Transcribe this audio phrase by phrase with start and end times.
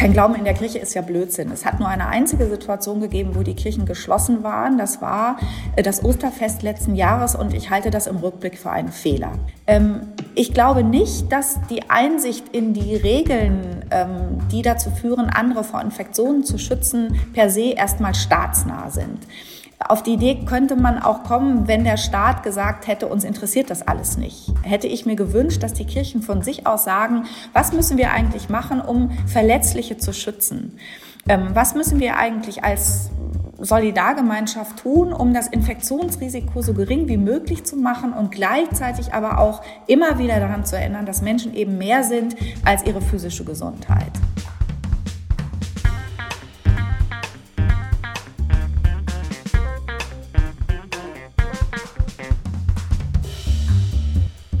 [0.00, 1.50] kein Glauben in der Kirche ist ja Blödsinn.
[1.52, 4.78] Es hat nur eine einzige Situation gegeben, wo die Kirchen geschlossen waren.
[4.78, 5.36] Das war
[5.76, 9.32] äh, das Osterfest letzten Jahres und ich halte das im Rückblick für einen Fehler.
[9.66, 10.00] Ähm,
[10.34, 15.82] ich glaube nicht, dass die Einsicht in die Regeln, ähm, die dazu führen, andere vor
[15.82, 19.18] Infektionen zu schützen, per se erstmal staatsnah sind.
[19.88, 23.82] Auf die Idee könnte man auch kommen, wenn der Staat gesagt hätte, uns interessiert das
[23.82, 24.52] alles nicht.
[24.62, 28.48] Hätte ich mir gewünscht, dass die Kirchen von sich aus sagen, was müssen wir eigentlich
[28.50, 30.78] machen, um Verletzliche zu schützen?
[31.28, 33.10] Ähm, was müssen wir eigentlich als
[33.58, 39.62] Solidargemeinschaft tun, um das Infektionsrisiko so gering wie möglich zu machen und gleichzeitig aber auch
[39.86, 44.12] immer wieder daran zu erinnern, dass Menschen eben mehr sind als ihre physische Gesundheit.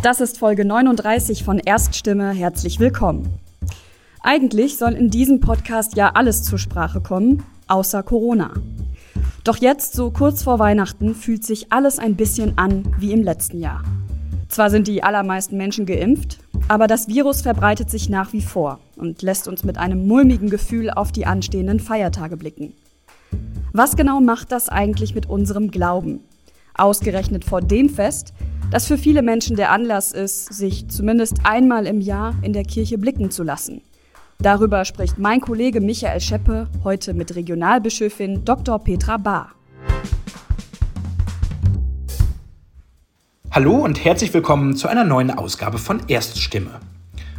[0.02, 2.30] Das ist Folge 39 von Erststimme.
[2.30, 3.38] Herzlich willkommen.
[4.22, 8.54] Eigentlich soll in diesem Podcast ja alles zur Sprache kommen, außer Corona.
[9.44, 13.60] Doch jetzt, so kurz vor Weihnachten, fühlt sich alles ein bisschen an wie im letzten
[13.60, 13.84] Jahr.
[14.48, 19.20] Zwar sind die allermeisten Menschen geimpft, aber das Virus verbreitet sich nach wie vor und
[19.20, 22.72] lässt uns mit einem mulmigen Gefühl auf die anstehenden Feiertage blicken.
[23.74, 26.20] Was genau macht das eigentlich mit unserem Glauben?
[26.74, 28.32] Ausgerechnet vor dem Fest,
[28.70, 32.98] das für viele Menschen der Anlass ist, sich zumindest einmal im Jahr in der Kirche
[32.98, 33.82] blicken zu lassen.
[34.38, 38.78] Darüber spricht mein Kollege Michael Scheppe heute mit Regionalbischöfin Dr.
[38.78, 39.52] Petra Bahr.
[43.50, 46.78] Hallo und herzlich willkommen zu einer neuen Ausgabe von Erststimme.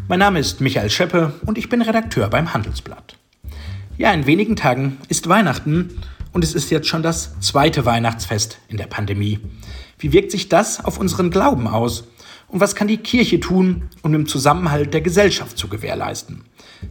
[0.10, 3.16] Mein Name ist Michael Scheppe und ich bin Redakteur beim Handelsblatt.
[3.98, 6.02] Ja, in wenigen Tagen ist Weihnachten
[6.34, 9.40] und es ist jetzt schon das zweite Weihnachtsfest in der Pandemie.
[10.02, 12.06] Wie wirkt sich das auf unseren Glauben aus?
[12.48, 16.42] Und was kann die Kirche tun, um den Zusammenhalt der Gesellschaft zu gewährleisten?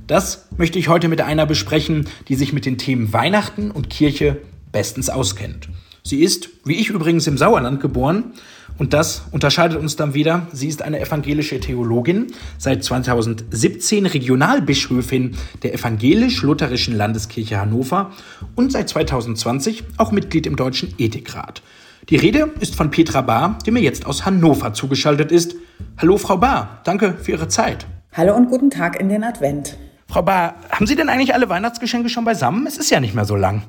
[0.07, 4.39] Das möchte ich heute mit einer besprechen, die sich mit den Themen Weihnachten und Kirche
[4.71, 5.69] bestens auskennt.
[6.05, 8.33] Sie ist, wie ich übrigens, im Sauerland geboren
[8.79, 10.47] und das unterscheidet uns dann wieder.
[10.53, 12.29] Sie ist eine evangelische Theologin,
[12.59, 18.13] seit 2017 Regionalbischöfin der evangelisch-lutherischen Landeskirche Hannover
[18.55, 21.61] und seit 2020 auch Mitglied im Deutschen Ethikrat.
[22.09, 25.55] Die Rede ist von Petra Bahr, die mir jetzt aus Hannover zugeschaltet ist.
[25.99, 27.87] Hallo, Frau Bahr, danke für Ihre Zeit.
[28.13, 29.77] Hallo und guten Tag in den Advent.
[30.09, 32.67] Frau Bahr, haben Sie denn eigentlich alle Weihnachtsgeschenke schon beisammen?
[32.67, 33.63] Es ist ja nicht mehr so lang.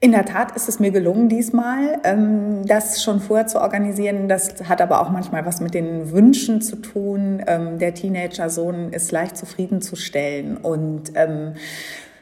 [0.00, 4.28] In der Tat ist es mir gelungen diesmal, ähm, das schon vorher zu organisieren.
[4.28, 7.42] Das hat aber auch manchmal was mit den Wünschen zu tun.
[7.46, 11.54] Ähm, der Teenager-Sohn ist leicht zufriedenzustellen und ähm,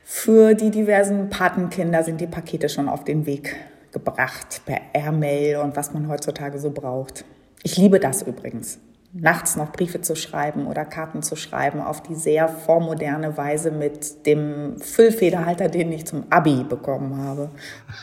[0.05, 3.57] für die diversen Patenkinder sind die Pakete schon auf den Weg
[3.93, 7.25] gebracht per Airmail und was man heutzutage so braucht.
[7.63, 8.79] Ich liebe das übrigens.
[9.13, 14.25] Nachts noch Briefe zu schreiben oder Karten zu schreiben auf die sehr vormoderne Weise mit
[14.25, 17.51] dem Füllfederhalter, den ich zum Abi bekommen habe.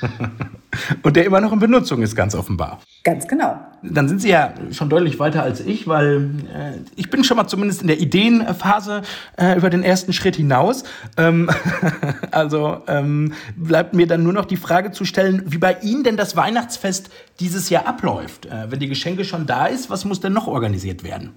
[1.03, 2.81] und der immer noch in Benutzung ist, ganz offenbar.
[3.05, 3.57] Ganz genau.
[3.83, 7.47] Dann sind Sie ja schon deutlich weiter als ich, weil äh, ich bin schon mal
[7.47, 9.01] zumindest in der Ideenphase
[9.37, 10.83] äh, über den ersten Schritt hinaus.
[11.15, 11.49] Ähm,
[12.31, 16.17] also ähm, bleibt mir dann nur noch die Frage zu stellen, wie bei Ihnen denn
[16.17, 17.09] das Weihnachtsfest
[17.39, 18.47] dieses Jahr abläuft.
[18.47, 21.33] Äh, wenn die Geschenke schon da ist, was muss denn noch organisiert werden?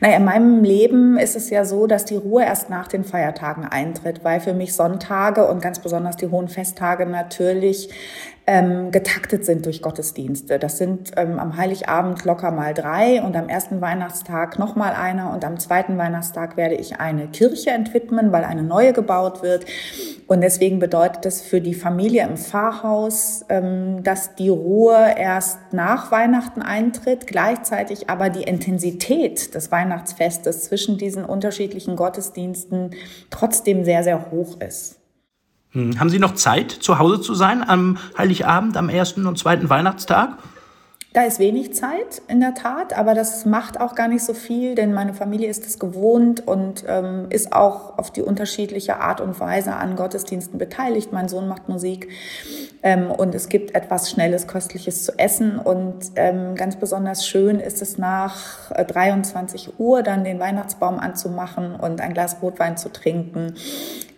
[0.00, 3.64] Naja, in meinem Leben ist es ja so, dass die Ruhe erst nach den Feiertagen
[3.64, 7.90] eintritt, weil für mich Sonntage und ganz besonders die hohen Festtage natürlich
[8.48, 10.58] ähm, getaktet sind durch Gottesdienste.
[10.58, 15.34] Das sind ähm, am Heiligabend locker mal drei und am ersten Weihnachtstag noch mal einer
[15.34, 19.66] und am zweiten Weihnachtstag werde ich eine Kirche entwidmen, weil eine neue gebaut wird.
[20.26, 26.10] Und deswegen bedeutet es für die Familie im Pfarrhaus, ähm, dass die Ruhe erst nach
[26.10, 32.92] Weihnachten eintritt, gleichzeitig aber die Intensität des Weihnachtsfestes zwischen diesen unterschiedlichen Gottesdiensten
[33.28, 34.98] trotzdem sehr, sehr hoch ist.
[35.72, 36.00] Hm.
[36.00, 40.38] Haben Sie noch Zeit, zu Hause zu sein am Heiligabend, am ersten und zweiten Weihnachtstag?
[41.14, 44.74] Da ist wenig Zeit, in der Tat, aber das macht auch gar nicht so viel,
[44.74, 49.40] denn meine Familie ist es gewohnt und ähm, ist auch auf die unterschiedliche Art und
[49.40, 51.10] Weise an Gottesdiensten beteiligt.
[51.10, 52.08] Mein Sohn macht Musik
[52.82, 55.58] ähm, und es gibt etwas Schnelles, Köstliches zu essen.
[55.58, 61.74] Und ähm, ganz besonders schön ist es nach 23 äh, Uhr dann den Weihnachtsbaum anzumachen
[61.74, 63.54] und ein Glas Rotwein zu trinken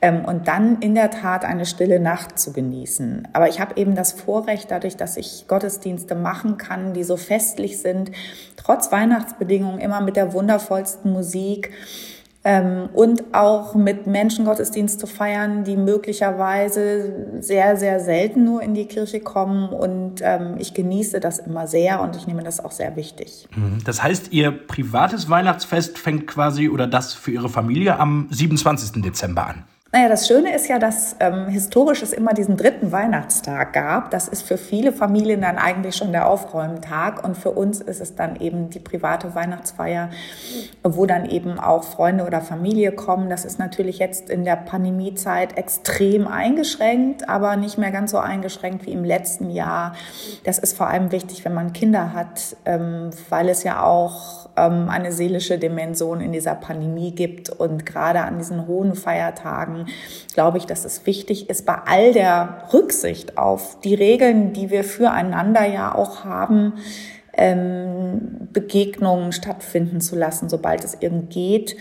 [0.03, 3.29] ähm, und dann in der Tat eine stille Nacht zu genießen.
[3.33, 7.79] Aber ich habe eben das Vorrecht, dadurch, dass ich Gottesdienste machen kann, die so festlich
[7.79, 8.11] sind,
[8.57, 11.73] trotz Weihnachtsbedingungen immer mit der wundervollsten Musik
[12.43, 18.73] ähm, und auch mit Menschen Gottesdienst zu feiern, die möglicherweise sehr, sehr selten nur in
[18.73, 19.69] die Kirche kommen.
[19.69, 23.47] Und ähm, ich genieße das immer sehr und ich nehme das auch sehr wichtig.
[23.55, 23.85] Mhm.
[23.85, 29.03] Das heißt, Ihr privates Weihnachtsfest fängt quasi oder das für Ihre Familie am 27.
[29.03, 29.65] Dezember an?
[29.93, 34.13] Naja, das Schöne ist ja, dass ähm, historisch es immer diesen dritten Weihnachtstag gab.
[34.13, 38.15] Das ist für viele Familien dann eigentlich schon der Aufräumtag und für uns ist es
[38.15, 40.11] dann eben die private Weihnachtsfeier,
[40.85, 43.29] wo dann eben auch Freunde oder Familie kommen.
[43.31, 48.87] Das ist natürlich jetzt in der Pandemiezeit extrem eingeschränkt, aber nicht mehr ganz so eingeschränkt
[48.87, 49.97] wie im letzten Jahr.
[50.45, 54.89] Das ist vor allem wichtig, wenn man Kinder hat, ähm, weil es ja auch ähm,
[54.89, 57.51] eine seelische Dimension in dieser Pandemie gibt.
[57.51, 59.80] Und gerade an diesen hohen Feiertagen
[60.35, 64.85] glaube ich, dass es wichtig ist, bei all der Rücksicht auf die Regeln, die wir
[64.85, 66.75] füreinander ja auch haben,
[67.33, 71.77] ähm, Begegnungen stattfinden zu lassen, sobald es irgend geht.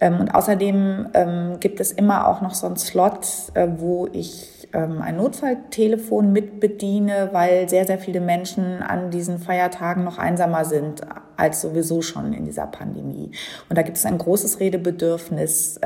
[0.00, 4.68] Ähm, und außerdem ähm, gibt es immer auch noch so einen Slot, äh, wo ich
[4.72, 11.02] ähm, ein Notfalltelefon mitbediene, weil sehr, sehr viele Menschen an diesen Feiertagen noch einsamer sind
[11.36, 13.32] als sowieso schon in dieser Pandemie.
[13.68, 15.80] Und da gibt es ein großes Redebedürfnis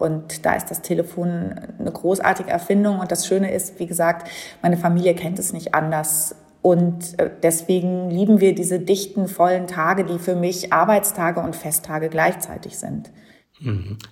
[0.00, 2.98] und da ist das Telefon eine großartige Erfindung.
[2.98, 4.28] Und das Schöne ist, wie gesagt,
[4.62, 6.34] meine Familie kennt es nicht anders.
[6.62, 12.08] Und äh, deswegen lieben wir diese dichten, vollen Tage, die für mich Arbeitstage und Festtage
[12.08, 13.10] gleichzeitig sind.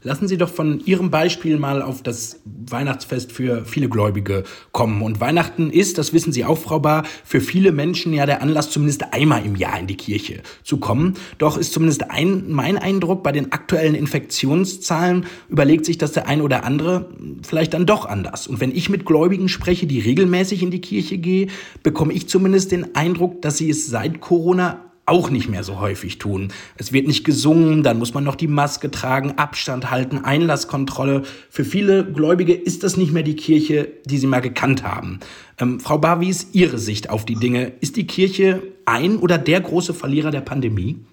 [0.03, 5.00] Lassen Sie doch von Ihrem Beispiel mal auf das Weihnachtsfest für viele Gläubige kommen.
[5.00, 8.71] Und Weihnachten ist, das wissen Sie auch, Frau Bar, für viele Menschen ja der Anlass,
[8.71, 11.15] zumindest einmal im Jahr in die Kirche zu kommen.
[11.39, 16.43] Doch ist zumindest ein, mein Eindruck, bei den aktuellen Infektionszahlen überlegt sich das der ein
[16.43, 17.09] oder andere
[17.43, 18.49] vielleicht dann doch anders.
[18.49, 21.51] Und wenn ich mit Gläubigen spreche, die regelmäßig in die Kirche gehen,
[21.83, 26.19] bekomme ich zumindest den Eindruck, dass sie es seit Corona auch nicht mehr so häufig
[26.19, 26.52] tun.
[26.76, 31.22] Es wird nicht gesungen, dann muss man noch die Maske tragen, Abstand halten, Einlasskontrolle.
[31.50, 35.20] Für viele Gläubige ist das nicht mehr die Kirche, die sie mal gekannt haben.
[35.58, 37.72] Ähm, Frau Bar, wie ist Ihre Sicht auf die Dinge?
[37.81, 41.05] Ist die Kirche ein oder der große Verlierer der Pandemie?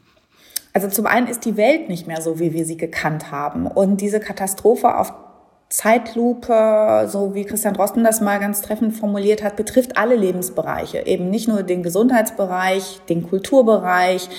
[0.74, 3.66] Also zum einen ist die Welt nicht mehr so, wie wir sie gekannt haben.
[3.66, 5.14] Und diese Katastrophe auf
[5.70, 11.06] Zeitlupe, so wie Christian Drosten das mal ganz treffend formuliert hat, betrifft alle Lebensbereiche.
[11.06, 14.30] Eben nicht nur den Gesundheitsbereich, den Kulturbereich,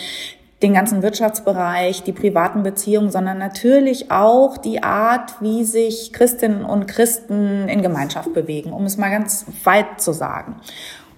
[0.63, 6.87] den ganzen Wirtschaftsbereich, die privaten Beziehungen, sondern natürlich auch die Art, wie sich Christinnen und
[6.87, 10.61] Christen in Gemeinschaft bewegen, um es mal ganz weit zu sagen.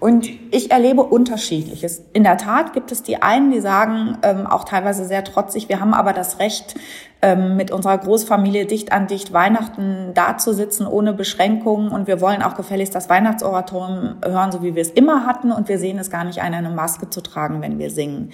[0.01, 2.05] Und ich erlebe Unterschiedliches.
[2.13, 5.81] In der Tat gibt es die einen, die sagen, ähm, auch teilweise sehr trotzig, wir
[5.81, 6.77] haben aber das Recht,
[7.21, 11.91] ähm, mit unserer Großfamilie dicht an dicht Weihnachten dazusitzen ohne Beschränkungen.
[11.91, 15.51] Und wir wollen auch gefälligst das Weihnachtsoratorium hören, so wie wir es immer hatten.
[15.51, 18.31] Und wir sehen es gar nicht ein, eine Maske zu tragen, wenn wir singen.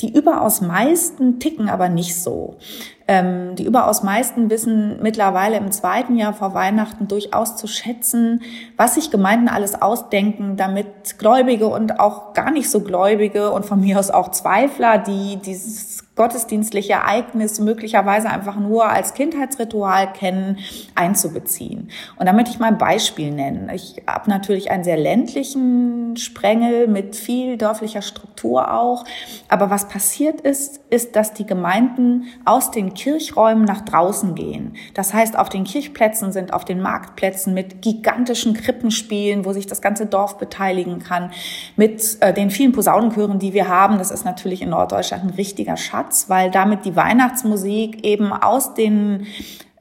[0.00, 2.56] Die überaus meisten ticken aber nicht so.
[3.06, 8.40] Ähm, die überaus meisten wissen mittlerweile im zweiten Jahr vor Weihnachten durchaus zu schätzen,
[8.78, 13.80] was sich Gemeinden alles ausdenken, damit Gläubige und auch gar nicht so Gläubige und von
[13.80, 20.58] mir aus auch Zweifler, die dieses gottesdienstliche Ereignis möglicherweise einfach nur als Kindheitsritual kennen,
[20.94, 21.90] einzubeziehen.
[22.16, 23.68] Und da möchte ich mal ein Beispiel nennen.
[23.74, 29.04] Ich habe natürlich einen sehr ländlichen Sprengel mit viel dörflicher Struktur auch.
[29.48, 34.76] Aber was passiert ist, ist, dass die Gemeinden aus den Kirchräumen nach draußen gehen.
[34.94, 39.82] Das heißt, auf den Kirchplätzen sind, auf den Marktplätzen mit gigantischen Krippenspielen, wo sich das
[39.82, 41.32] ganze Dorf beteiligen kann,
[41.74, 43.98] mit äh, den vielen Posaunenchören, die wir haben.
[43.98, 46.03] Das ist natürlich in Norddeutschland ein richtiger Schatz.
[46.04, 49.26] Platz, weil damit die Weihnachtsmusik eben aus den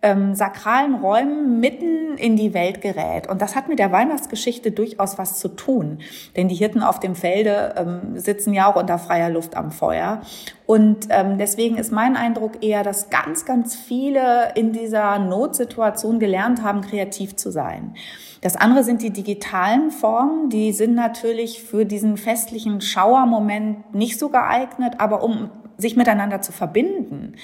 [0.02, 3.30] ähm, sakralen Räumen mitten in die Welt gerät.
[3.30, 6.00] Und das hat mit der Weihnachtsgeschichte durchaus was zu tun.
[6.36, 10.22] Denn die Hirten auf dem Felde ähm, sitzen ja auch unter freier Luft am Feuer.
[10.66, 16.64] Und ähm, deswegen ist mein Eindruck eher, dass ganz, ganz viele in dieser Notsituation gelernt
[16.64, 17.96] haben, kreativ zu sein.
[18.42, 20.50] Das andere sind die digitalen Formen.
[20.50, 25.50] Die sind natürlich für diesen festlichen Schauermoment nicht so geeignet, aber um
[25.84, 27.36] sich miteinander zu verbinden,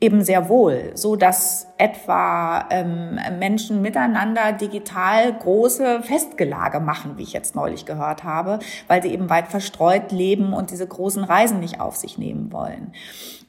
[0.00, 7.32] eben sehr wohl, so dass etwa ähm, Menschen miteinander digital große Festgelage machen, wie ich
[7.32, 11.80] jetzt neulich gehört habe, weil sie eben weit verstreut leben und diese großen Reisen nicht
[11.80, 12.92] auf sich nehmen wollen.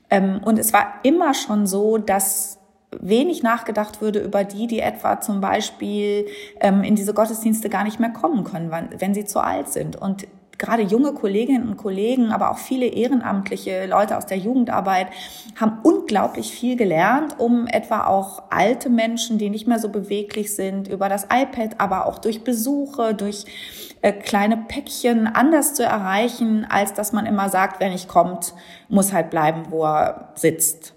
[0.10, 2.60] Ähm, und es war immer schon so, dass
[2.98, 6.28] wenig nachgedacht würde über die, die etwa zum Beispiel
[6.62, 9.98] ähm, in diese Gottesdienste gar nicht mehr kommen können, wenn sie zu alt sind.
[9.98, 15.08] Und gerade junge Kolleginnen und Kollegen, aber auch viele ehrenamtliche Leute aus der Jugendarbeit
[15.60, 20.88] haben unglaublich viel gelernt, um etwa auch alte Menschen, die nicht mehr so beweglich sind,
[20.88, 23.46] über das iPad, aber auch durch Besuche, durch
[24.02, 28.54] äh, kleine Päckchen anders zu erreichen, als dass man immer sagt, wer nicht kommt,
[28.90, 30.94] muss halt bleiben, wo er sitzt.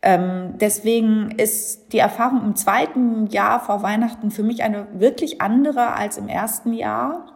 [0.00, 5.94] Ähm, deswegen ist die Erfahrung im zweiten Jahr vor Weihnachten für mich eine wirklich andere
[5.94, 7.33] als im ersten Jahr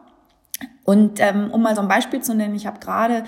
[0.84, 3.24] Und ähm, um mal so ein Beispiel zu nennen, ich habe gerade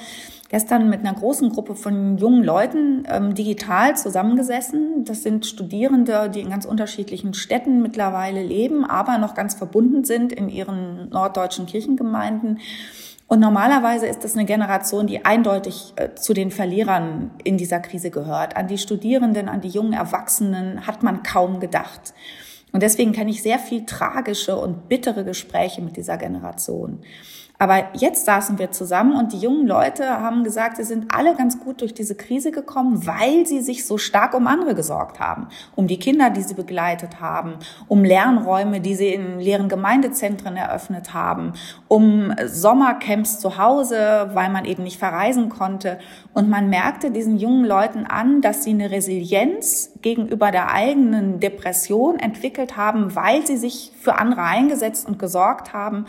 [0.49, 5.05] gestern mit einer großen Gruppe von jungen Leuten ähm, digital zusammengesessen.
[5.05, 10.33] Das sind Studierende, die in ganz unterschiedlichen Städten mittlerweile leben, aber noch ganz verbunden sind
[10.33, 12.59] in ihren norddeutschen Kirchengemeinden.
[13.29, 18.11] Und normalerweise ist das eine Generation, die eindeutig äh, zu den Verlierern in dieser Krise
[18.11, 18.57] gehört.
[18.57, 22.13] An die Studierenden, an die jungen Erwachsenen hat man kaum gedacht.
[22.73, 27.01] Und deswegen kenne ich sehr viel tragische und bittere Gespräche mit dieser Generation.
[27.61, 31.61] Aber jetzt saßen wir zusammen und die jungen Leute haben gesagt, sie sind alle ganz
[31.61, 35.49] gut durch diese Krise gekommen, weil sie sich so stark um andere gesorgt haben.
[35.77, 41.13] Um die Kinder, die sie begleitet haben, um Lernräume, die sie in leeren Gemeindezentren eröffnet
[41.13, 41.53] haben,
[41.87, 45.99] um Sommercamps zu Hause, weil man eben nicht verreisen konnte.
[46.33, 52.19] Und man merkte diesen jungen Leuten an, dass sie eine Resilienz gegenüber der eigenen Depression
[52.19, 56.07] entwickelt haben, weil sie sich für andere eingesetzt und gesorgt haben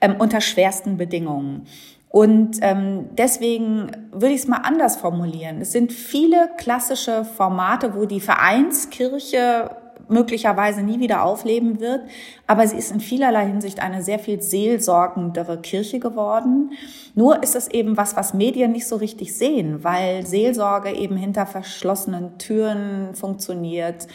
[0.00, 1.66] ähm, unter schwersten Bedingungen.
[2.10, 5.60] Und ähm, deswegen würde ich es mal anders formulieren.
[5.60, 9.70] Es sind viele klassische Formate, wo die Vereinskirche
[10.08, 12.00] möglicherweise nie wieder aufleben wird,
[12.46, 16.72] aber sie ist in vielerlei Hinsicht eine sehr viel seelsorgendere Kirche geworden.
[17.14, 21.44] Nur ist es eben was, was Medien nicht so richtig sehen, weil Seelsorge eben hinter
[21.44, 24.06] verschlossenen Türen funktioniert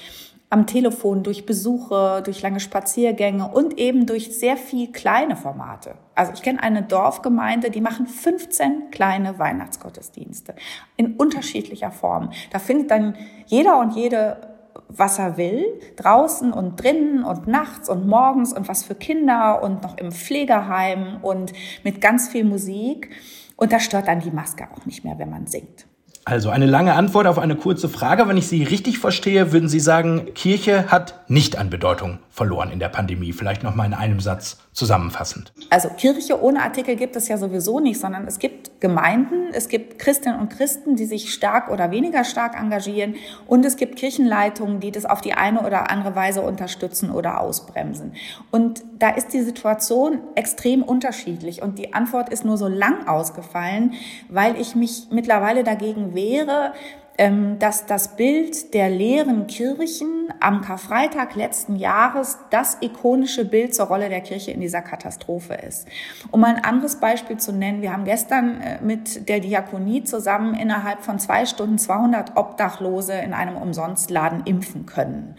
[0.53, 5.95] am Telefon, durch Besuche, durch lange Spaziergänge und eben durch sehr viel kleine Formate.
[6.13, 10.53] Also ich kenne eine Dorfgemeinde, die machen 15 kleine Weihnachtsgottesdienste
[10.95, 12.29] in unterschiedlicher Form.
[12.51, 13.15] Da findet dann
[13.47, 14.53] jeder und jede
[14.89, 19.81] was er will, draußen und drinnen und nachts und morgens und was für Kinder und
[19.81, 21.51] noch im Pflegeheim und
[21.83, 23.09] mit ganz viel Musik.
[23.55, 25.87] Und da stört dann die Maske auch nicht mehr, wenn man singt.
[26.25, 28.27] Also eine lange Antwort auf eine kurze Frage.
[28.27, 32.79] Wenn ich Sie richtig verstehe, würden Sie sagen, Kirche hat nicht an Bedeutung verloren in
[32.79, 33.33] der Pandemie.
[33.33, 35.53] Vielleicht noch mal in einem Satz zusammenfassend.
[35.69, 39.99] Also Kirche ohne Artikel gibt es ja sowieso nicht, sondern es gibt Gemeinden, es gibt
[39.99, 43.15] Christinnen und Christen, die sich stark oder weniger stark engagieren
[43.47, 48.13] und es gibt Kirchenleitungen, die das auf die eine oder andere Weise unterstützen oder ausbremsen.
[48.51, 53.93] Und da ist die Situation extrem unterschiedlich und die Antwort ist nur so lang ausgefallen,
[54.29, 56.73] weil ich mich mittlerweile dagegen wehre,
[57.17, 64.09] dass das Bild der leeren Kirchen am Karfreitag letzten Jahres das ikonische Bild zur Rolle
[64.09, 65.87] der Kirche in dieser Katastrophe ist.
[66.31, 70.55] Um mal ein anderes Beispiel zu nennen, wir haben gestern äh, mit der Diakonie zusammen
[70.55, 75.35] innerhalb von zwei Stunden 200 Obdachlose in einem Umsonstladen impfen können.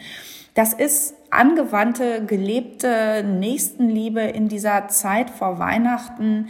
[0.55, 6.47] Das ist angewandte, gelebte Nächstenliebe in dieser Zeit vor Weihnachten,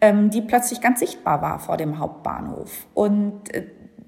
[0.00, 2.86] ähm, die plötzlich ganz sichtbar war vor dem Hauptbahnhof.
[2.94, 3.66] Und äh,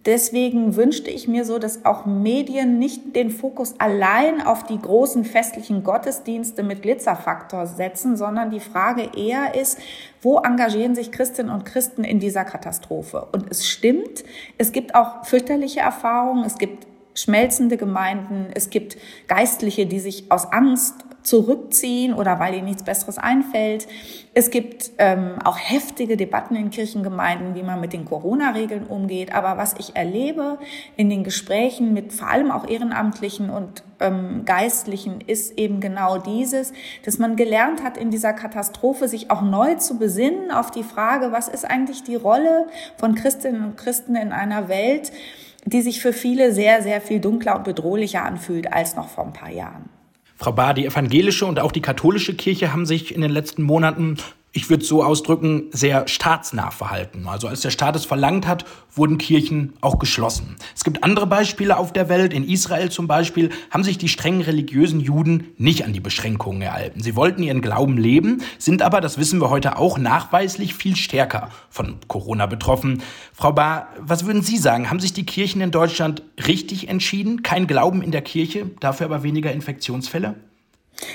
[0.09, 5.23] Deswegen wünschte ich mir so, dass auch Medien nicht den Fokus allein auf die großen
[5.23, 9.79] festlichen Gottesdienste mit Glitzerfaktor setzen, sondern die Frage eher ist,
[10.23, 13.29] wo engagieren sich Christinnen und Christen in dieser Katastrophe?
[13.33, 14.25] Und es stimmt,
[14.57, 18.97] es gibt auch fürchterliche Erfahrungen, es gibt schmelzende Gemeinden, es gibt
[19.27, 23.87] Geistliche, die sich aus Angst zurückziehen oder weil ihnen nichts Besseres einfällt.
[24.35, 29.35] Es gibt ähm, auch heftige Debatten in Kirchengemeinden, wie man mit den Corona-Regeln umgeht.
[29.35, 30.59] Aber was ich erlebe
[30.97, 36.73] in den Gesprächen mit vor allem auch Ehrenamtlichen und ähm, Geistlichen, ist eben genau dieses,
[37.05, 41.33] dass man gelernt hat, in dieser Katastrophe sich auch neu zu besinnen auf die Frage,
[41.33, 45.13] was ist eigentlich die Rolle von Christinnen und Christen in einer Welt,
[45.65, 49.33] die sich für viele sehr, sehr viel dunkler und bedrohlicher anfühlt als noch vor ein
[49.33, 49.98] paar Jahren.
[50.39, 54.19] Frau Bahr, die evangelische und auch die katholische Kirche haben sich in den letzten Monaten
[54.59, 57.29] ich würde so ausdrücken, sehr staatsnah verhalten.
[57.29, 60.57] Also als der Staat es verlangt hat, wurden Kirchen auch geschlossen.
[60.75, 62.33] Es gibt andere Beispiele auf der Welt.
[62.33, 67.01] In Israel zum Beispiel haben sich die strengen religiösen Juden nicht an die Beschränkungen gehalten.
[67.01, 71.51] Sie wollten ihren Glauben leben, sind aber, das wissen wir heute auch, nachweislich viel stärker
[71.71, 73.01] von Corona betroffen.
[73.33, 74.91] Frau Bahr, was würden Sie sagen?
[74.91, 77.45] Haben sich die Kirchen in Deutschland richtig entschieden?
[77.45, 80.35] Kein Glauben in der Kirche, dafür aber weniger Infektionsfälle?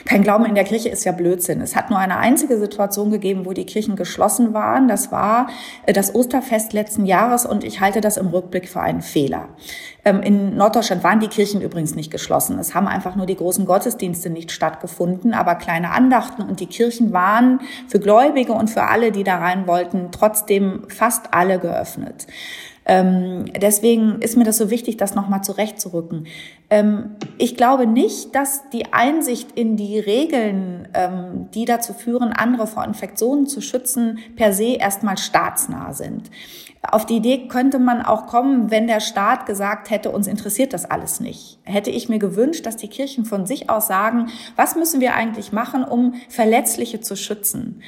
[0.06, 1.60] Kein Glauben in der Kirche ist ja Blödsinn.
[1.60, 4.88] Es hat nur eine einzige Situation gegeben, wo die Kirchen geschlossen waren.
[4.88, 5.48] Das war
[5.86, 9.50] äh, das Osterfest letzten Jahres und ich halte das im Rückblick für einen Fehler.
[10.06, 12.60] Ähm, in Norddeutschland waren die Kirchen übrigens nicht geschlossen.
[12.60, 17.12] Es haben einfach nur die großen Gottesdienste nicht stattgefunden, aber kleine Andachten und die Kirchen
[17.12, 22.28] waren für Gläubige und für alle, die da rein wollten, trotzdem fast alle geöffnet.
[22.86, 26.28] Ähm, deswegen ist mir das so wichtig, das nochmal zurechtzurücken.
[26.70, 32.68] Ähm, ich glaube nicht, dass die Einsicht in die Regeln, ähm, die dazu führen, andere
[32.68, 36.30] vor Infektionen zu schützen, per se erstmal staatsnah sind.
[36.92, 40.84] Auf die Idee könnte man auch kommen, wenn der Staat gesagt hätte, uns interessiert das
[40.84, 41.58] alles nicht.
[41.64, 45.54] Hätte ich mir gewünscht, dass die Kirchen von sich aus sagen, was müssen wir eigentlich
[45.54, 47.82] machen, um Verletzliche zu schützen?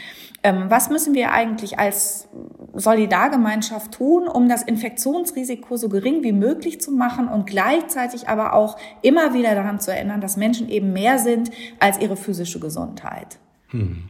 [0.46, 2.28] Ähm, was müssen wir eigentlich als
[2.76, 8.78] Solidargemeinschaft tun, um das Infektionsrisiko so gering wie möglich zu machen und gleichzeitig aber auch
[9.02, 11.50] immer wieder daran zu erinnern, dass Menschen eben mehr sind
[11.80, 13.40] als ihre physische Gesundheit?
[13.70, 14.04] Hm.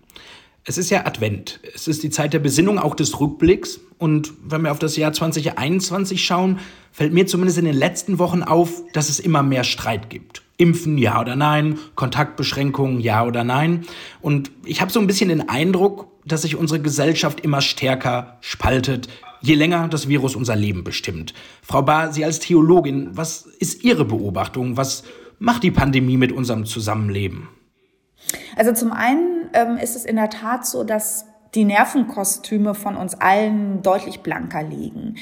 [0.66, 1.62] Es ist ja Advent.
[1.74, 3.80] Es ist die Zeit der Besinnung, auch des Rückblicks.
[3.98, 6.60] Und wenn wir auf das Jahr 2021 schauen,
[6.92, 10.42] fällt mir zumindest in den letzten Wochen auf, dass es immer mehr Streit gibt.
[10.58, 13.86] Impfen, ja oder nein, Kontaktbeschränkungen, ja oder nein.
[14.22, 19.08] Und ich habe so ein bisschen den Eindruck, dass sich unsere Gesellschaft immer stärker spaltet,
[19.42, 21.34] je länger das Virus unser Leben bestimmt.
[21.62, 24.76] Frau Bahr, Sie als Theologin, was ist Ihre Beobachtung?
[24.78, 25.04] Was
[25.40, 27.48] macht die Pandemie mit unserem Zusammenleben?
[28.56, 33.16] Also zum einen ähm, ist es in der Tat so, dass die Nervenkostüme von uns
[33.16, 35.16] allen deutlich blanker liegen.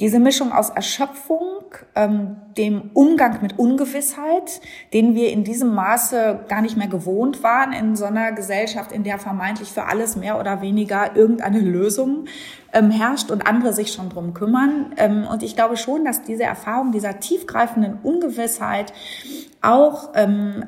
[0.00, 1.60] Diese Mischung aus Erschöpfung,
[1.94, 4.60] ähm, dem Umgang mit Ungewissheit,
[4.94, 9.04] den wir in diesem Maße gar nicht mehr gewohnt waren in so einer Gesellschaft, in
[9.04, 12.24] der vermeintlich für alles mehr oder weniger irgendeine Lösung
[12.72, 14.94] ähm, herrscht und andere sich schon drum kümmern.
[14.96, 18.92] Ähm, und ich glaube schon, dass diese Erfahrung dieser tiefgreifenden Ungewissheit
[19.62, 20.64] auch ähm,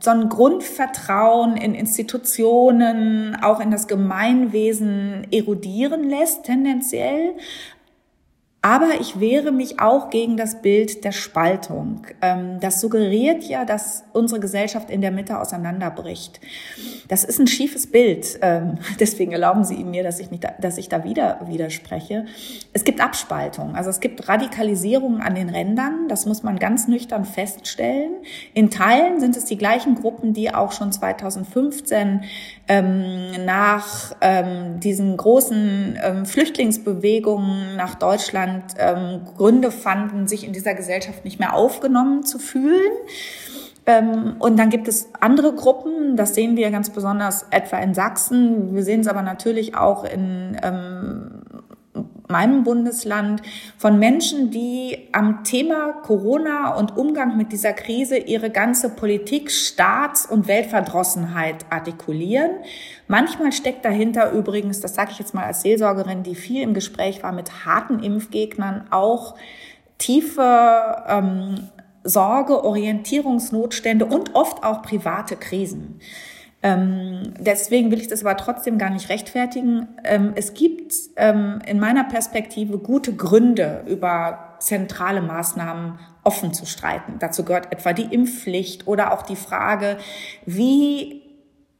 [0.00, 7.34] so ein Grundvertrauen in Institutionen, auch in das Gemeinwesen erodieren lässt, tendenziell.
[8.60, 12.02] Aber ich wehre mich auch gegen das Bild der Spaltung.
[12.20, 16.40] Ähm, das suggeriert ja, dass unsere Gesellschaft in der Mitte auseinanderbricht.
[17.06, 18.36] Das ist ein schiefes Bild.
[18.42, 22.26] Ähm, deswegen erlauben Sie mir, dass ich, mich da, dass ich da wieder widerspreche.
[22.72, 23.76] Es gibt Abspaltung.
[23.76, 26.08] Also es gibt Radikalisierungen an den Rändern.
[26.08, 28.10] Das muss man ganz nüchtern feststellen.
[28.54, 32.24] In Teilen sind es die gleichen Gruppen, die auch schon 2015
[32.66, 34.16] ähm, nach
[34.80, 41.54] diesen großen Flüchtlingsbewegungen nach Deutschland Deutschland ähm, Gründe fanden, sich in dieser Gesellschaft nicht mehr
[41.54, 42.92] aufgenommen zu fühlen.
[43.86, 48.74] Ähm, und dann gibt es andere Gruppen, das sehen wir ganz besonders etwa in Sachsen.
[48.74, 51.37] Wir sehen es aber natürlich auch in ähm,
[52.28, 53.42] meinem Bundesland
[53.76, 60.26] von Menschen, die am Thema Corona und Umgang mit dieser Krise ihre ganze Politik, Staats-
[60.26, 62.50] und Weltverdrossenheit artikulieren.
[63.06, 67.22] Manchmal steckt dahinter übrigens, das sage ich jetzt mal als Seelsorgerin, die viel im Gespräch
[67.22, 69.34] war mit harten Impfgegnern, auch
[69.98, 71.68] tiefe ähm,
[72.04, 76.00] Sorge, Orientierungsnotstände und oft auch private Krisen.
[76.62, 79.88] Ähm, deswegen will ich das aber trotzdem gar nicht rechtfertigen.
[80.04, 87.14] Ähm, es gibt ähm, in meiner Perspektive gute Gründe, über zentrale Maßnahmen offen zu streiten.
[87.20, 89.98] Dazu gehört etwa die Impfpflicht oder auch die Frage,
[90.46, 91.22] wie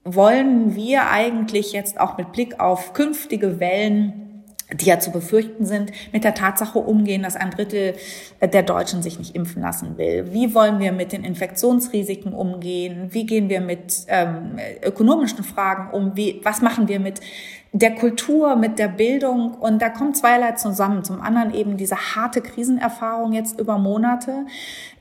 [0.05, 4.28] wollen wir eigentlich jetzt auch mit Blick auf künftige Wellen
[4.75, 7.95] die ja zu befürchten sind, mit der Tatsache umgehen, dass ein Drittel
[8.43, 10.29] der Deutschen sich nicht impfen lassen will.
[10.33, 13.09] Wie wollen wir mit den Infektionsrisiken umgehen?
[13.11, 16.17] Wie gehen wir mit ähm, ökonomischen Fragen um?
[16.17, 17.21] Wie, was machen wir mit
[17.73, 19.55] der Kultur, mit der Bildung?
[19.55, 21.03] Und da kommt zweierlei zusammen.
[21.03, 24.45] Zum anderen eben diese harte Krisenerfahrung jetzt über Monate,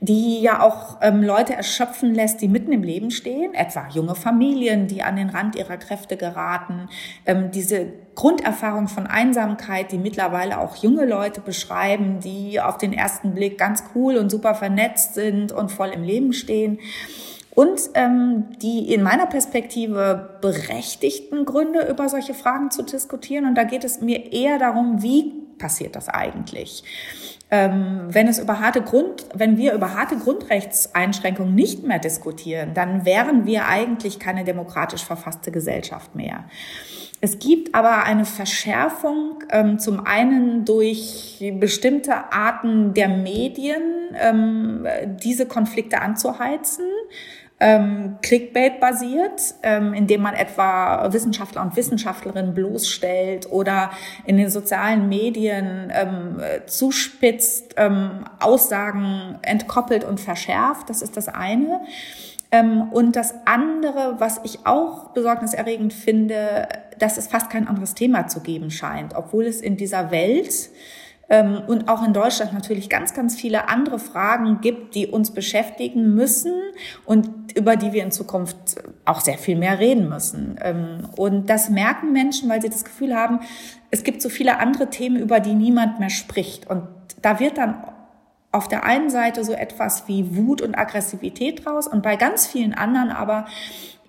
[0.00, 4.86] die ja auch ähm, Leute erschöpfen lässt, die mitten im Leben stehen, etwa junge Familien,
[4.86, 6.88] die an den Rand ihrer Kräfte geraten,
[7.26, 13.32] ähm, diese Grunderfahrung von Einsamkeit, die mittlerweile auch junge Leute beschreiben, die auf den ersten
[13.32, 16.80] Blick ganz cool und super vernetzt sind und voll im Leben stehen.
[17.54, 23.46] Und ähm, die in meiner Perspektive berechtigten Gründe, über solche Fragen zu diskutieren.
[23.46, 26.82] Und da geht es mir eher darum, wie passiert das eigentlich?
[27.52, 33.04] Ähm, wenn es über harte Grund, wenn wir über harte Grundrechtseinschränkungen nicht mehr diskutieren, dann
[33.04, 36.46] wären wir eigentlich keine demokratisch verfasste Gesellschaft mehr.
[37.20, 43.82] Es gibt aber eine Verschärfung, ähm, zum einen durch bestimmte Arten der Medien,
[44.14, 44.86] ähm,
[45.20, 46.84] diese Konflikte anzuheizen,
[47.60, 53.90] ähm, Clickbait-basiert, ähm, indem man etwa Wissenschaftler und Wissenschaftlerinnen bloßstellt oder
[54.24, 60.88] in den sozialen Medien ähm, zuspitzt, ähm, Aussagen entkoppelt und verschärft.
[60.88, 61.80] Das ist das eine.
[62.50, 68.26] Ähm, und das andere, was ich auch besorgniserregend finde, dass es fast kein anderes Thema
[68.26, 70.70] zu geben scheint, obwohl es in dieser Welt
[71.28, 76.14] ähm, und auch in Deutschland natürlich ganz, ganz viele andere Fragen gibt, die uns beschäftigen
[76.14, 76.52] müssen
[77.04, 78.56] und über die wir in Zukunft
[79.04, 80.58] auch sehr viel mehr reden müssen.
[80.62, 83.40] Ähm, und das merken Menschen, weil sie das Gefühl haben,
[83.90, 86.68] es gibt so viele andere Themen, über die niemand mehr spricht.
[86.68, 86.82] Und
[87.20, 87.82] da wird dann
[88.50, 92.72] auf der einen Seite so etwas wie Wut und Aggressivität raus und bei ganz vielen
[92.72, 93.46] anderen aber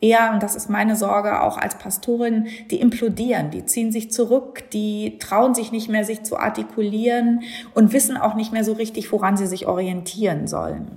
[0.01, 4.69] eher, und das ist meine Sorge auch als Pastorin, die implodieren, die ziehen sich zurück,
[4.71, 7.41] die trauen sich nicht mehr, sich zu artikulieren
[7.73, 10.87] und wissen auch nicht mehr so richtig, woran sie sich orientieren sollen.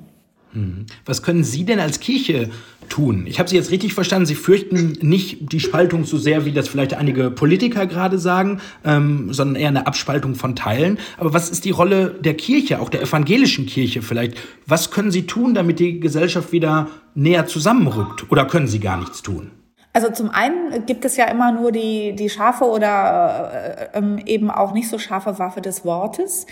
[0.52, 0.86] Hm.
[1.06, 2.50] Was können Sie denn als Kirche
[2.92, 3.24] tun?
[3.26, 4.26] Ich habe Sie jetzt richtig verstanden.
[4.26, 9.32] Sie fürchten nicht die Spaltung so sehr, wie das vielleicht einige Politiker gerade sagen, ähm,
[9.32, 10.98] sondern eher eine Abspaltung von Teilen.
[11.16, 14.36] Aber was ist die Rolle der Kirche, auch der evangelischen Kirche vielleicht?
[14.66, 18.30] Was können Sie tun, damit die Gesellschaft wieder näher zusammenrückt?
[18.30, 19.50] Oder können Sie gar nichts tun?
[19.94, 24.50] Also zum einen gibt es ja immer nur die, die scharfe oder äh, ähm, eben
[24.50, 26.46] auch nicht so scharfe Waffe des Wortes.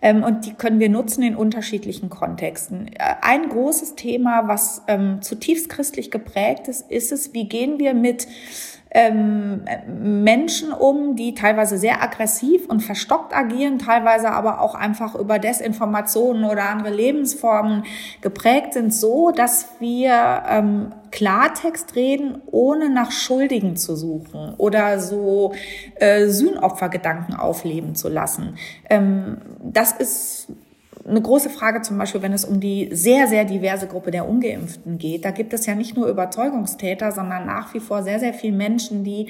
[0.00, 2.88] Ähm, und die können wir nutzen in unterschiedlichen Kontexten.
[2.94, 7.94] Äh, ein großes Thema, was ähm, zutiefst christlich geprägt ist, ist es, wie gehen wir
[7.94, 8.28] mit
[8.94, 15.40] ähm, Menschen um, die teilweise sehr aggressiv und verstockt agieren, teilweise aber auch einfach über
[15.40, 17.84] Desinformationen oder andere Lebensformen
[18.20, 25.54] geprägt sind, so dass wir ähm, Klartext reden, ohne nach Schuldigen zu suchen oder so
[25.96, 28.56] äh, Sühnopfergedanken aufleben zu lassen.
[28.88, 30.48] Ähm, das ist
[31.06, 34.96] eine große Frage zum Beispiel, wenn es um die sehr, sehr diverse Gruppe der Ungeimpften
[34.96, 35.24] geht.
[35.24, 39.04] Da gibt es ja nicht nur Überzeugungstäter, sondern nach wie vor sehr, sehr viele Menschen,
[39.04, 39.28] die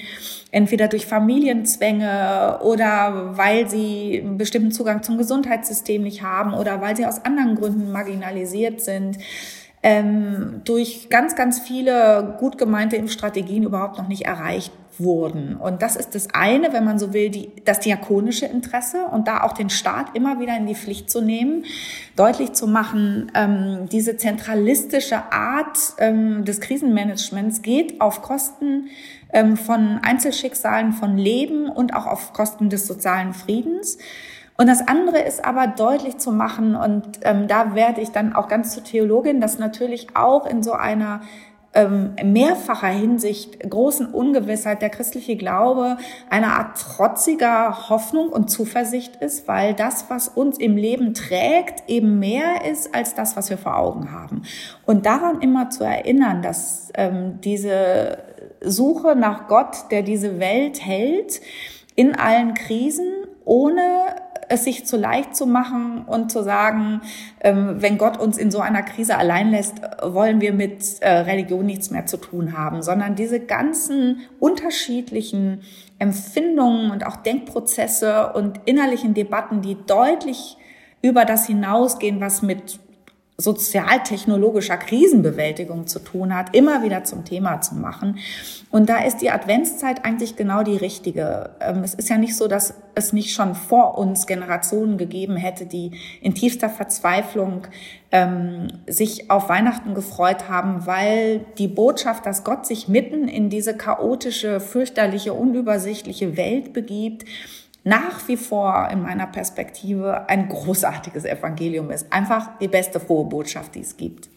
[0.53, 6.97] entweder durch Familienzwänge oder weil sie einen bestimmten Zugang zum Gesundheitssystem nicht haben oder weil
[6.97, 9.19] sie aus anderen Gründen marginalisiert sind,
[9.83, 15.57] ähm, durch ganz, ganz viele gut gemeinte Impfstrategien überhaupt noch nicht erreicht wurden.
[15.57, 19.43] Und das ist das eine, wenn man so will, die, das diakonische Interesse und da
[19.43, 21.65] auch den Staat immer wieder in die Pflicht zu nehmen,
[22.17, 28.89] deutlich zu machen, ähm, diese zentralistische Art ähm, des Krisenmanagements geht auf Kosten
[29.33, 33.99] ähm, von Einzelschicksalen, von Leben und auch auf Kosten des sozialen Friedens.
[34.57, 38.47] Und das andere ist aber deutlich zu machen, und ähm, da werde ich dann auch
[38.47, 41.23] ganz zur Theologin, dass natürlich auch in so einer
[41.75, 45.97] ähm, mehrfacher Hinsicht großen Ungewissheit der christliche Glaube
[46.31, 52.19] eine Art trotziger Hoffnung und Zuversicht ist, weil das, was uns im Leben trägt, eben
[52.19, 54.43] mehr ist als das, was wir vor Augen haben.
[54.87, 58.19] Und daran immer zu erinnern, dass ähm, diese
[58.61, 61.41] Suche nach Gott, der diese Welt hält,
[61.97, 63.07] in allen Krisen,
[63.45, 63.83] ohne
[64.49, 67.01] es sich zu leicht zu machen und zu sagen,
[67.41, 71.67] ähm, wenn Gott uns in so einer Krise allein lässt, wollen wir mit äh, Religion
[71.67, 75.63] nichts mehr zu tun haben, sondern diese ganzen unterschiedlichen
[75.99, 80.57] Empfindungen und auch Denkprozesse und innerlichen Debatten, die deutlich
[81.03, 82.81] über das hinausgehen, was mit
[83.37, 88.19] sozialtechnologischer Krisenbewältigung zu tun hat, immer wieder zum Thema zu machen.
[88.71, 91.51] Und da ist die Adventszeit eigentlich genau die richtige.
[91.61, 95.67] Ähm, es ist ja nicht so, dass es nicht schon vor uns Generationen gegeben hätte,
[95.67, 97.67] die in tiefster Verzweiflung
[98.13, 103.77] ähm, sich auf Weihnachten gefreut haben, weil die Botschaft, dass Gott sich mitten in diese
[103.77, 107.25] chaotische, fürchterliche, unübersichtliche Welt begibt,
[107.85, 112.13] nach wie vor in meiner Perspektive ein großartiges Evangelium ist.
[112.13, 114.31] Einfach die beste frohe Botschaft, die es gibt.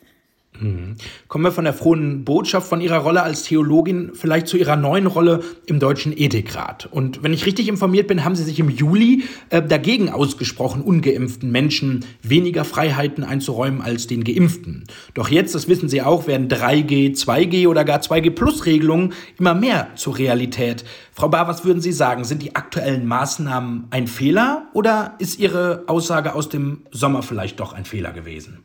[0.59, 0.95] Mhm.
[1.27, 5.07] Kommen wir von der frohen Botschaft, von Ihrer Rolle als Theologin vielleicht zu Ihrer neuen
[5.07, 6.87] Rolle im Deutschen Ethikrat.
[6.91, 11.51] Und wenn ich richtig informiert bin, haben Sie sich im Juli äh, dagegen ausgesprochen, ungeimpften
[11.51, 14.85] Menschen weniger Freiheiten einzuräumen als den Geimpften.
[15.13, 20.17] Doch jetzt, das wissen Sie auch, werden 3G, 2G oder gar 2G-Plus-Regelungen immer mehr zur
[20.17, 20.83] Realität.
[21.13, 22.23] Frau Bahr, was würden Sie sagen?
[22.23, 27.73] Sind die aktuellen Maßnahmen ein Fehler oder ist Ihre Aussage aus dem Sommer vielleicht doch
[27.73, 28.59] ein Fehler gewesen?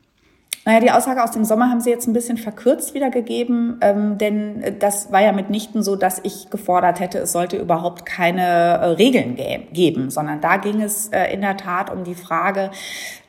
[0.65, 4.77] Naja, die Aussage aus dem Sommer haben Sie jetzt ein bisschen verkürzt wiedergegeben, ähm, denn
[4.79, 9.37] das war ja mitnichten so, dass ich gefordert hätte, es sollte überhaupt keine äh, Regeln
[9.73, 12.71] geben, sondern da ging es äh, in der Tat um die Frage,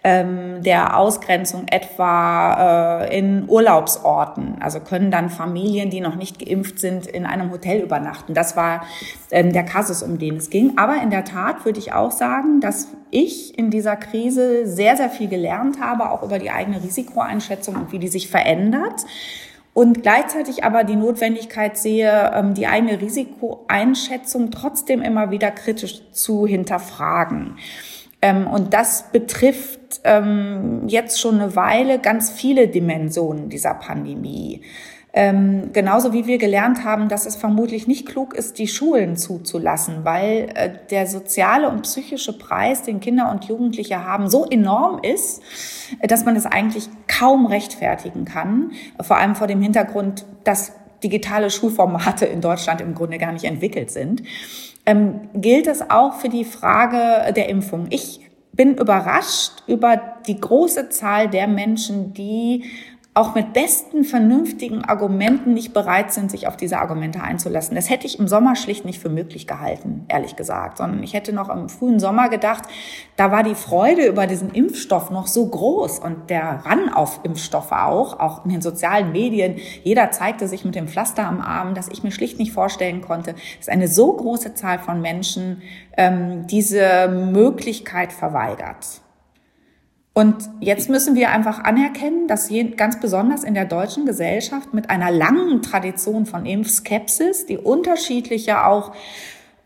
[0.04, 4.58] ähm, der Ausgrenzung etwa äh, in Urlaubsorten.
[4.62, 8.34] Also können dann Familien, die noch nicht geimpft sind, in einem Hotel übernachten.
[8.34, 8.86] Das war
[9.32, 10.78] ähm, der Kasus, um den es ging.
[10.78, 15.10] Aber in der Tat würde ich auch sagen, dass ich in dieser Krise sehr, sehr
[15.10, 19.06] viel gelernt habe, auch über die eigene Risikoeinschätzung und wie die sich verändert.
[19.74, 26.46] Und gleichzeitig aber die Notwendigkeit sehe, ähm, die eigene Risikoeinschätzung trotzdem immer wieder kritisch zu
[26.46, 27.56] hinterfragen.
[28.24, 34.62] Ähm, und das betrifft ähm, jetzt schon eine Weile ganz viele Dimensionen dieser Pandemie.
[35.12, 40.06] Ähm, genauso wie wir gelernt haben, dass es vermutlich nicht klug ist, die Schulen zuzulassen,
[40.06, 45.42] weil äh, der soziale und psychische Preis, den Kinder und Jugendliche haben, so enorm ist,
[46.02, 48.72] dass man es eigentlich kaum rechtfertigen kann.
[49.02, 50.72] Vor allem vor dem Hintergrund, dass
[51.04, 54.24] digitale Schulformate in Deutschland im Grunde gar nicht entwickelt sind
[54.86, 57.88] ähm, gilt es auch für die Frage der Impfung.
[57.90, 58.22] Ich
[58.54, 62.66] bin überrascht über die große Zahl der Menschen, die
[63.16, 67.76] auch mit besten vernünftigen Argumenten nicht bereit sind, sich auf diese Argumente einzulassen.
[67.76, 71.32] Das hätte ich im Sommer schlicht nicht für möglich gehalten, ehrlich gesagt, sondern ich hätte
[71.32, 72.64] noch im frühen Sommer gedacht,
[73.16, 77.72] da war die Freude über diesen Impfstoff noch so groß und der Ran auf Impfstoffe
[77.72, 79.58] auch, auch in den sozialen Medien.
[79.84, 83.36] Jeder zeigte sich mit dem Pflaster am Arm, dass ich mir schlicht nicht vorstellen konnte,
[83.60, 85.62] dass eine so große Zahl von Menschen
[85.98, 89.04] ähm, diese Möglichkeit verweigert.
[90.14, 95.10] Und jetzt müssen wir einfach anerkennen, dass ganz besonders in der deutschen Gesellschaft mit einer
[95.10, 98.94] langen Tradition von Impfskepsis, die unterschiedliche auch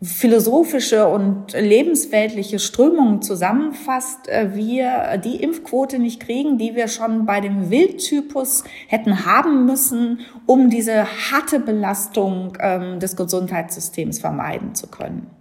[0.00, 7.40] philosophische und lebensweltliche Strömungen zusammenfasst, äh, wir die Impfquote nicht kriegen, die wir schon bei
[7.40, 15.37] dem Wildtypus hätten haben müssen, um diese harte Belastung ähm, des Gesundheitssystems vermeiden zu können.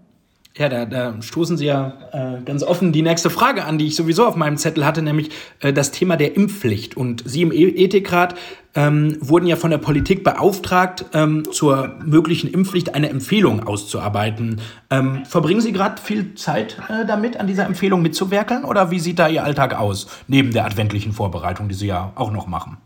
[0.57, 3.95] Ja, da, da stoßen Sie ja äh, ganz offen die nächste Frage an, die ich
[3.95, 6.97] sowieso auf meinem Zettel hatte, nämlich äh, das Thema der Impfpflicht.
[6.97, 8.33] Und Sie im e Ethikrat
[8.73, 14.59] ähm, wurden ja von der Politik beauftragt, ähm, zur möglichen Impfpflicht eine Empfehlung auszuarbeiten.
[14.89, 18.63] Ähm, verbringen Sie gerade viel Zeit äh, damit, an dieser Empfehlung mitzuwerkeln?
[18.63, 22.31] Oder wie sieht da Ihr Alltag aus, neben der adventlichen Vorbereitung, die Sie ja auch
[22.31, 22.77] noch machen?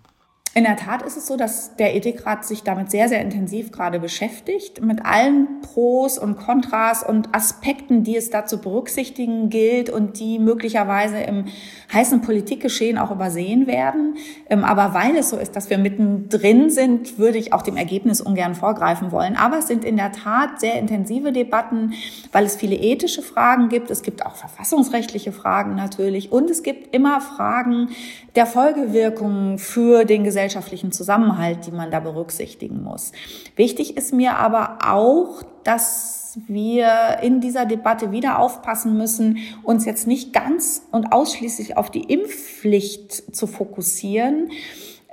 [0.54, 4.02] In der Tat ist es so, dass der Ethikrat sich damit sehr, sehr intensiv gerade
[4.02, 10.20] beschäftigt, mit allen Pros und Kontras und Aspekten, die es da zu berücksichtigen gilt und
[10.20, 11.46] die möglicherweise im
[11.94, 14.18] heißen Politikgeschehen auch übersehen werden.
[14.50, 18.20] Ähm, aber weil es so ist, dass wir mittendrin sind, würde ich auch dem Ergebnis
[18.20, 19.38] ungern vorgreifen wollen.
[19.38, 21.94] Aber es sind in der Tat sehr intensive Debatten,
[22.34, 23.90] weil es viele ethische Fragen gibt.
[23.90, 26.34] Es gibt auch verfassungsrechtliche Fragen natürlich.
[26.34, 27.88] Und es gibt immer Fragen
[28.36, 33.12] der Folgewirkungen für den gesellschaftlichen Zusammenhalt, die man da berücksichtigen muss.
[33.56, 40.08] Wichtig ist mir aber auch, dass wir in dieser Debatte wieder aufpassen müssen, uns jetzt
[40.08, 44.50] nicht ganz und ausschließlich auf die Impfpflicht zu fokussieren,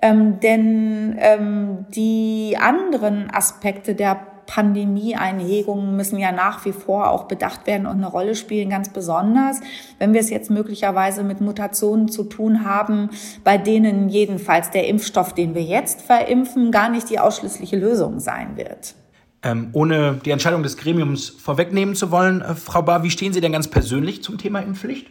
[0.01, 7.67] ähm, denn ähm, die anderen Aspekte der Pandemieeinhegungen müssen ja nach wie vor auch bedacht
[7.67, 9.61] werden und eine Rolle spielen, ganz besonders,
[9.99, 13.11] wenn wir es jetzt möglicherweise mit Mutationen zu tun haben,
[13.45, 18.57] bei denen jedenfalls der Impfstoff, den wir jetzt verimpfen, gar nicht die ausschließliche Lösung sein
[18.57, 18.95] wird.
[19.43, 23.41] Ähm, ohne die Entscheidung des Gremiums vorwegnehmen zu wollen, äh, Frau Bar, wie stehen Sie
[23.41, 25.09] denn ganz persönlich zum Thema Impfpflicht?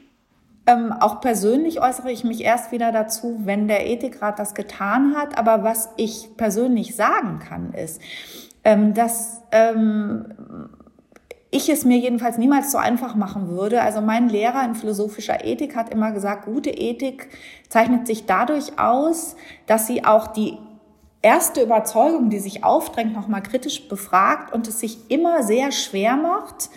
[0.65, 5.37] Ähm, auch persönlich äußere ich mich erst wieder dazu, wenn der Ethikrat das getan hat.
[5.37, 8.01] Aber was ich persönlich sagen kann, ist,
[8.67, 10.25] ähm, dass ähm,
[11.51, 13.81] ich es mir jedenfalls niemals so einfach machen würde.
[13.81, 17.29] Also mein Lehrer in philosophischer Ethik hat immer gesagt, gute Ethik
[17.69, 20.57] zeichnet sich dadurch aus, dass sie auch die
[21.21, 26.69] erste Überzeugung, die sich aufdrängt, nochmal kritisch befragt und es sich immer sehr schwer macht,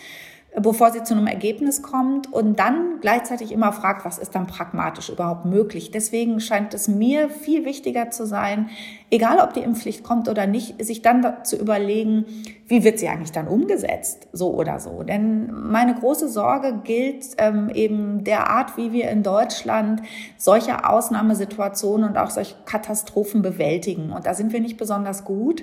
[0.57, 5.09] bevor sie zu einem Ergebnis kommt und dann gleichzeitig immer fragt, was ist dann pragmatisch
[5.09, 5.91] überhaupt möglich.
[5.93, 8.69] Deswegen scheint es mir viel wichtiger zu sein,
[9.11, 12.25] egal ob die Impfpflicht kommt oder nicht, sich dann zu überlegen,
[12.67, 15.05] wie wird sie eigentlich dann umgesetzt, so oder so.
[15.05, 20.03] Denn meine große Sorge gilt ähm, eben der Art, wie wir in Deutschland
[20.37, 24.11] solche Ausnahmesituationen und auch solche Katastrophen bewältigen.
[24.11, 25.63] Und da sind wir nicht besonders gut.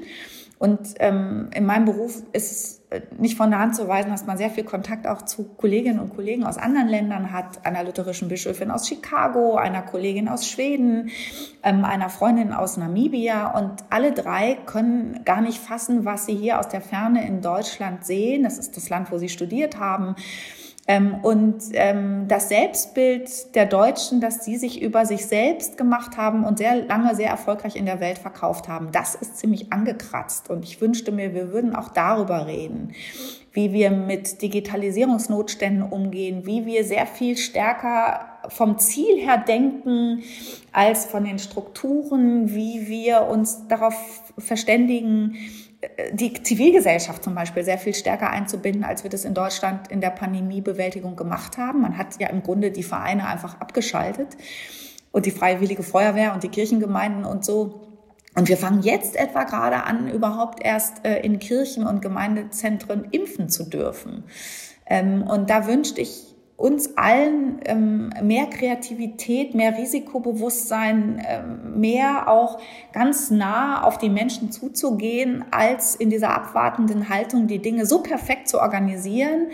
[0.60, 4.26] Und ähm, in meinem Beruf ist es äh, nicht von der Hand zu weisen, dass
[4.26, 8.28] man sehr viel Kontakt auch zu Kolleginnen und Kollegen aus anderen Ländern hat, einer lutherischen
[8.28, 11.12] Bischöfin aus Chicago, einer Kollegin aus Schweden,
[11.62, 13.56] ähm, einer Freundin aus Namibia.
[13.56, 18.04] Und alle drei können gar nicht fassen, was sie hier aus der Ferne in Deutschland
[18.06, 18.44] sehen.
[18.44, 20.16] Das ist das Land, wo sie studiert haben
[21.22, 26.60] und ähm, das Selbstbild der Deutschen, dass sie sich über sich selbst gemacht haben und
[26.60, 30.50] sehr lange sehr erfolgreich in der Welt verkauft haben, das ist ziemlich angekratzt.
[30.50, 32.94] Und ich wünschte mir, wir würden auch darüber reden,
[33.52, 40.24] wie wir mit Digitalisierungsnotständen umgehen, wie wir sehr viel stärker vom Ziel her denken
[40.72, 45.36] als von den Strukturen, wie wir uns darauf verständigen,
[46.12, 50.10] die Zivilgesellschaft zum Beispiel sehr viel stärker einzubinden, als wir das in Deutschland in der
[50.10, 51.82] Pandemiebewältigung gemacht haben.
[51.82, 54.38] Man hat ja im Grunde die Vereine einfach abgeschaltet
[55.12, 57.88] und die Freiwillige Feuerwehr und die Kirchengemeinden und so.
[58.36, 63.50] Und wir fangen jetzt etwa gerade an, überhaupt erst äh, in Kirchen und Gemeindezentren impfen
[63.50, 64.26] zu dürfen.
[64.86, 66.27] Ähm, und da wünschte ich
[66.58, 72.60] uns allen ähm, mehr Kreativität, mehr Risikobewusstsein, ähm, mehr auch
[72.94, 78.50] ganz nah auf die Menschen zuzugehen, als in dieser abwartenden Haltung die Dinge so perfekt
[78.50, 79.50] zu organisieren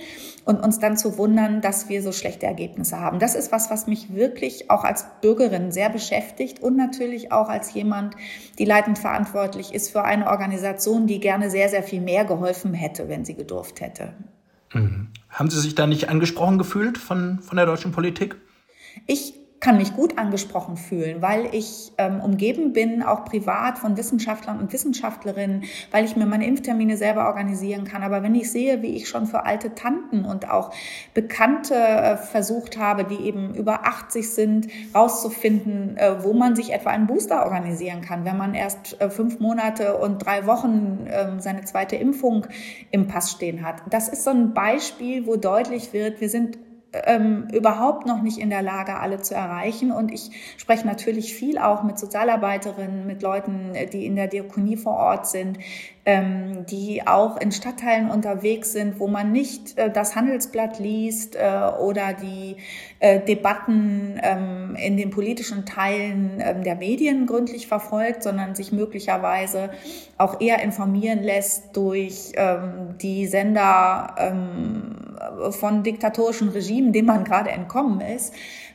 [0.45, 3.19] und uns dann zu wundern, dass wir so schlechte Ergebnisse haben.
[3.19, 7.73] Das ist was, was mich wirklich auch als Bürgerin sehr beschäftigt und natürlich auch als
[7.73, 8.15] jemand,
[8.59, 13.09] die leitend verantwortlich ist für eine Organisation, die gerne sehr, sehr viel mehr geholfen hätte,
[13.09, 14.13] wenn sie gedurft hätte.
[14.73, 15.09] Mhm.
[15.33, 18.35] Haben Sie sich da nicht angesprochen gefühlt von, von der deutschen Politik?
[19.07, 24.59] Ich kann mich gut angesprochen fühlen, weil ich ähm, umgeben bin, auch privat von Wissenschaftlern
[24.59, 28.03] und Wissenschaftlerinnen, weil ich mir meine Impftermine selber organisieren kann.
[28.03, 30.71] Aber wenn ich sehe, wie ich schon für alte Tanten und auch
[31.13, 36.89] Bekannte äh, versucht habe, die eben über 80 sind, rauszufinden, äh, wo man sich etwa
[36.89, 41.63] einen Booster organisieren kann, wenn man erst äh, fünf Monate und drei Wochen ähm, seine
[41.63, 42.47] zweite Impfung
[42.91, 43.81] im Pass stehen hat.
[43.89, 46.57] Das ist so ein Beispiel, wo deutlich wird, wir sind
[47.05, 49.91] ähm, überhaupt noch nicht in der Lage, alle zu erreichen.
[49.91, 54.97] Und ich spreche natürlich viel auch mit Sozialarbeiterinnen, mit Leuten, die in der Diakonie vor
[54.97, 55.57] Ort sind,
[56.05, 61.71] ähm, die auch in Stadtteilen unterwegs sind, wo man nicht äh, das Handelsblatt liest äh,
[61.79, 62.57] oder die
[62.99, 69.69] äh, Debatten ähm, in den politischen Teilen ähm, der Medien gründlich verfolgt, sondern sich möglicherweise
[70.17, 75.02] auch eher informieren lässt durch ähm, die Sender ähm,
[75.51, 78.33] von diktatorischen Regimen, dem man gerade entkommen ist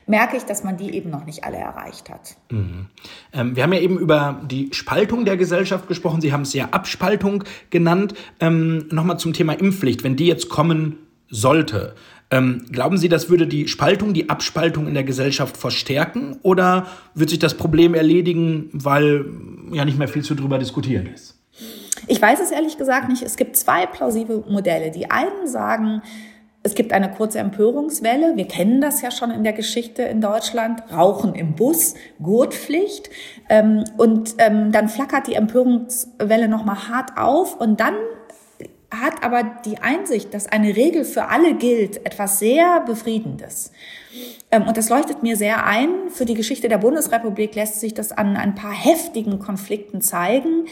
[0.08, 2.36] merke ich, dass man die eben noch nicht alle erreicht hat.
[2.50, 2.86] Mhm.
[3.32, 6.20] Ähm, wir haben ja eben über die Spaltung der Gesellschaft gesprochen.
[6.20, 8.14] Sie haben es ja Abspaltung genannt.
[8.40, 10.02] Ähm, Nochmal zum Thema Impfpflicht.
[10.02, 10.96] Wenn die jetzt kommen
[11.28, 11.94] sollte,
[12.30, 17.30] ähm, glauben Sie, das würde die Spaltung, die Abspaltung in der Gesellschaft verstärken oder wird
[17.30, 19.26] sich das Problem erledigen, weil
[19.72, 21.37] ja nicht mehr viel zu drüber diskutieren ist?
[22.08, 23.22] Ich weiß es ehrlich gesagt nicht.
[23.22, 24.90] Es gibt zwei plausible Modelle.
[24.90, 26.02] Die einen sagen,
[26.62, 28.36] es gibt eine kurze Empörungswelle.
[28.36, 30.82] Wir kennen das ja schon in der Geschichte in Deutschland.
[30.90, 33.10] Rauchen im Bus, Gurtpflicht.
[33.50, 37.94] Ähm, und ähm, dann flackert die Empörungswelle nochmal hart auf und dann
[38.90, 43.70] hat aber die Einsicht, dass eine Regel für alle gilt, etwas sehr Befriedendes.
[44.50, 46.08] Ähm, und das leuchtet mir sehr ein.
[46.08, 50.64] Für die Geschichte der Bundesrepublik lässt sich das an ein paar heftigen Konflikten zeigen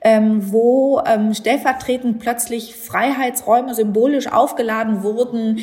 [0.00, 5.60] ähm, wo ähm, stellvertretend plötzlich Freiheitsräume symbolisch aufgeladen wurden,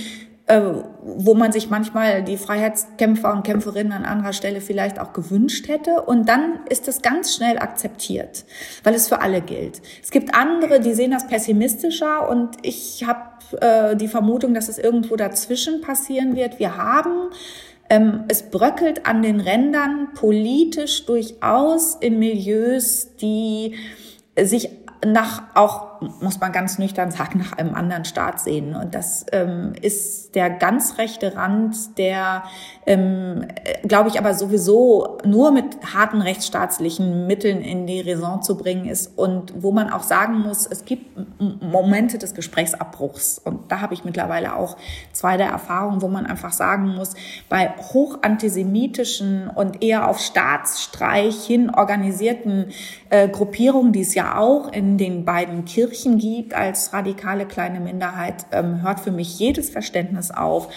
[0.47, 0.61] äh,
[1.01, 6.01] wo man sich manchmal die Freiheitskämpfer und Kämpferinnen an anderer Stelle vielleicht auch gewünscht hätte.
[6.01, 8.45] Und dann ist das ganz schnell akzeptiert,
[8.83, 9.81] weil es für alle gilt.
[10.03, 13.21] Es gibt andere, die sehen das pessimistischer und ich habe
[13.61, 16.59] äh, die Vermutung, dass es irgendwo dazwischen passieren wird.
[16.59, 17.31] Wir haben
[17.89, 23.75] ähm, es bröckelt an den Rändern politisch durchaus in Milieus, die
[24.41, 24.69] sich
[25.05, 28.75] nach auch, muss man ganz nüchtern sagen, nach einem anderen Staat sehen.
[28.75, 32.43] Und das ähm, ist der ganz rechte Rand, der,
[32.85, 33.47] ähm,
[33.87, 39.17] glaube ich, aber sowieso nur mit harten rechtsstaatlichen Mitteln in die Raison zu bringen ist
[39.17, 43.39] und wo man auch sagen muss, es gibt Momente des Gesprächsabbruchs.
[43.39, 44.77] Und da habe ich mittlerweile auch
[45.13, 47.13] zwei der Erfahrungen, wo man einfach sagen muss,
[47.49, 52.71] bei hochantisemitischen und eher auf Staatsstreich hin organisierten
[53.09, 55.84] äh, Gruppierungen, die es ja auch in den beiden Kirchen
[56.17, 60.69] gibt als radikale kleine Minderheit, ähm, hört für mich jedes Verständnis auf.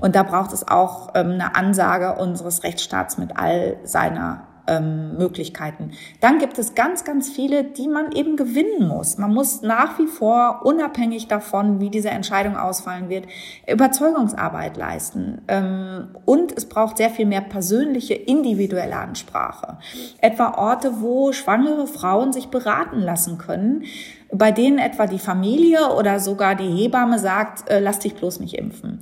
[0.00, 5.92] Und da braucht es auch ähm, eine Ansage unseres Rechtsstaats mit all seiner ähm, Möglichkeiten.
[6.20, 9.18] Dann gibt es ganz, ganz viele, die man eben gewinnen muss.
[9.18, 13.26] Man muss nach wie vor, unabhängig davon, wie diese Entscheidung ausfallen wird,
[13.70, 15.42] Überzeugungsarbeit leisten.
[15.48, 19.78] Ähm, und es braucht sehr viel mehr persönliche, individuelle Ansprache.
[20.20, 23.84] Etwa Orte, wo schwangere Frauen sich beraten lassen können,
[24.32, 28.54] bei denen etwa die Familie oder sogar die Hebamme sagt, äh, lass dich bloß nicht
[28.54, 29.00] impfen.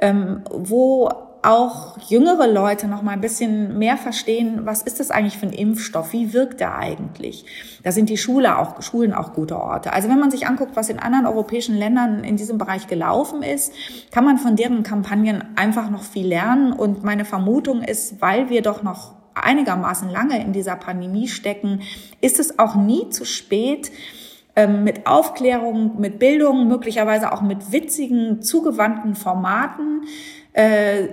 [0.00, 1.10] Ähm, wo
[1.42, 5.52] auch jüngere Leute noch mal ein bisschen mehr verstehen, was ist das eigentlich für ein
[5.52, 6.12] Impfstoff?
[6.12, 7.44] Wie wirkt der eigentlich?
[7.82, 9.92] Da sind die Schule auch, Schulen auch gute Orte.
[9.92, 13.72] Also wenn man sich anguckt, was in anderen europäischen Ländern in diesem Bereich gelaufen ist,
[14.10, 16.72] kann man von deren Kampagnen einfach noch viel lernen.
[16.72, 21.80] Und meine Vermutung ist, weil wir doch noch einigermaßen lange in dieser Pandemie stecken,
[22.20, 23.90] ist es auch nie zu spät,
[24.56, 30.02] ähm, mit Aufklärung, mit Bildung, möglicherweise auch mit witzigen, zugewandten Formaten,
[30.52, 31.08] äh,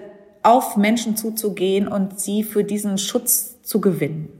[0.48, 4.37] auf Menschen zuzugehen und sie für diesen Schutz zu gewinnen.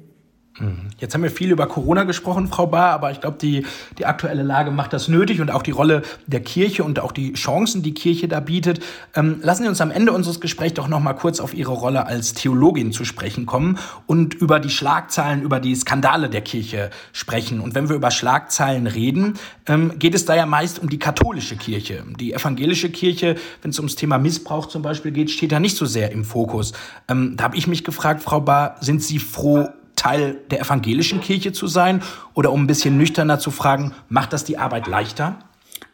[0.60, 0.90] Mhm.
[1.00, 3.66] Jetzt haben wir viel über Corona gesprochen, Frau Bahr, aber ich glaube, die,
[3.98, 7.34] die aktuelle Lage macht das nötig und auch die Rolle der Kirche und auch die
[7.34, 8.80] Chancen, die Kirche da bietet.
[9.16, 12.06] Ähm, lassen Sie uns am Ende unseres Gesprächs doch noch mal kurz auf Ihre Rolle
[12.08, 17.62] als Theologin zu sprechen kommen und über die Schlagzeilen, über die Skandale der Kirche sprechen.
[17.62, 19.36] Und wenn wir über Schlagzeilen reden,
[19.68, 22.04] ähm, geht es da ja meist um die katholische Kirche.
[22.20, 25.86] Die evangelische Kirche, wenn es ums Thema Missbrauch zum Beispiel geht, steht da nicht so
[25.86, 26.74] sehr im Fokus.
[27.08, 29.68] Ähm, da habe ich mich gefragt, Frau Bahr, sind Sie froh,
[29.98, 32.02] Teil der evangelischen Kirche zu sein?
[32.34, 35.40] Oder um ein bisschen nüchterner zu fragen, macht das die Arbeit leichter?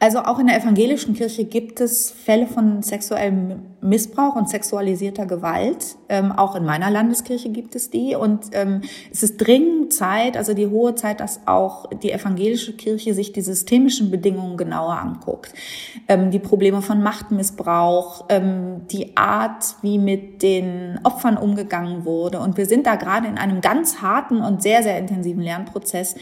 [0.04, 5.96] Also auch in der evangelischen Kirche gibt es Fälle von sexuellem Missbrauch und sexualisierter Gewalt.
[6.10, 8.14] Ähm, auch in meiner Landeskirche gibt es die.
[8.14, 8.82] Und ähm,
[9.14, 13.40] es ist dringend Zeit, also die hohe Zeit, dass auch die evangelische Kirche sich die
[13.40, 15.54] systemischen Bedingungen genauer anguckt.
[16.10, 22.42] Ähm, die Probleme von Machtmissbrauch, ähm, die Art, wie mit den Opfern umgegangen wurde.
[22.42, 26.16] Und wir sind da gerade in einem ganz harten und sehr, sehr intensiven Lernprozess,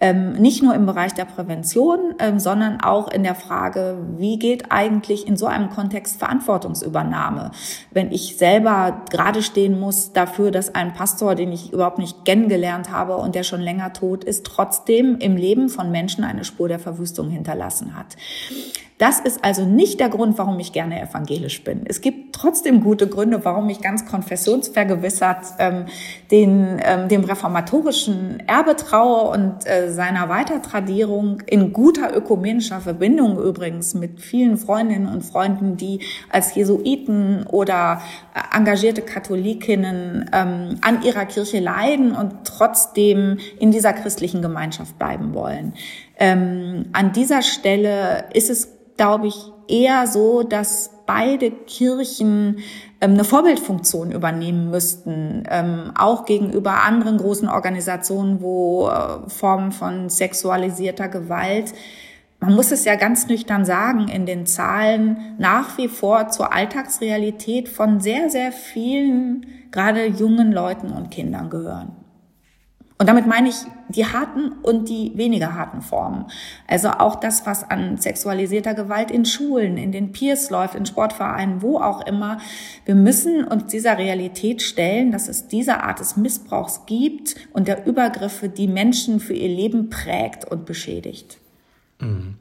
[0.00, 4.70] ähm, nicht nur im Bereich der Prävention, ähm, sondern auch in der Frage, wie geht
[4.70, 7.50] eigentlich in so einem Kontext Verantwortungsübernahme?
[7.90, 12.90] Wenn ich selber gerade stehen muss dafür, dass ein Pastor, den ich überhaupt nicht kennengelernt
[12.90, 16.78] habe und der schon länger tot ist, trotzdem im Leben von Menschen eine Spur der
[16.78, 18.16] Verwüstung hinterlassen hat.
[19.04, 21.82] Das ist also nicht der Grund, warum ich gerne evangelisch bin.
[21.84, 25.84] Es gibt trotzdem gute Gründe, warum ich ganz konfessionsvergewissert ähm,
[26.30, 33.92] den, ähm, dem reformatorischen Erbe traue und äh, seiner Weitertradierung in guter ökumenischer Verbindung übrigens
[33.92, 36.00] mit vielen Freundinnen und Freunden, die
[36.30, 38.00] als Jesuiten oder
[38.34, 45.34] äh, engagierte Katholikinnen ähm, an ihrer Kirche leiden und trotzdem in dieser christlichen Gemeinschaft bleiben
[45.34, 45.74] wollen.
[46.16, 52.58] Ähm, an dieser Stelle ist es glaube ich, eher so, dass beide Kirchen
[53.00, 60.08] ähm, eine Vorbildfunktion übernehmen müssten, ähm, auch gegenüber anderen großen Organisationen, wo äh, Formen von
[60.08, 61.72] sexualisierter Gewalt
[62.40, 67.70] man muss es ja ganz nüchtern sagen, in den Zahlen nach wie vor zur Alltagsrealität
[67.70, 72.03] von sehr, sehr vielen, gerade jungen Leuten und Kindern gehören.
[72.96, 73.56] Und damit meine ich
[73.88, 76.26] die harten und die weniger harten Formen.
[76.68, 81.60] Also auch das, was an sexualisierter Gewalt in Schulen, in den Peers läuft, in Sportvereinen,
[81.60, 82.38] wo auch immer.
[82.84, 87.84] Wir müssen uns dieser Realität stellen, dass es diese Art des Missbrauchs gibt und der
[87.84, 91.38] Übergriffe, die Menschen für ihr Leben prägt und beschädigt.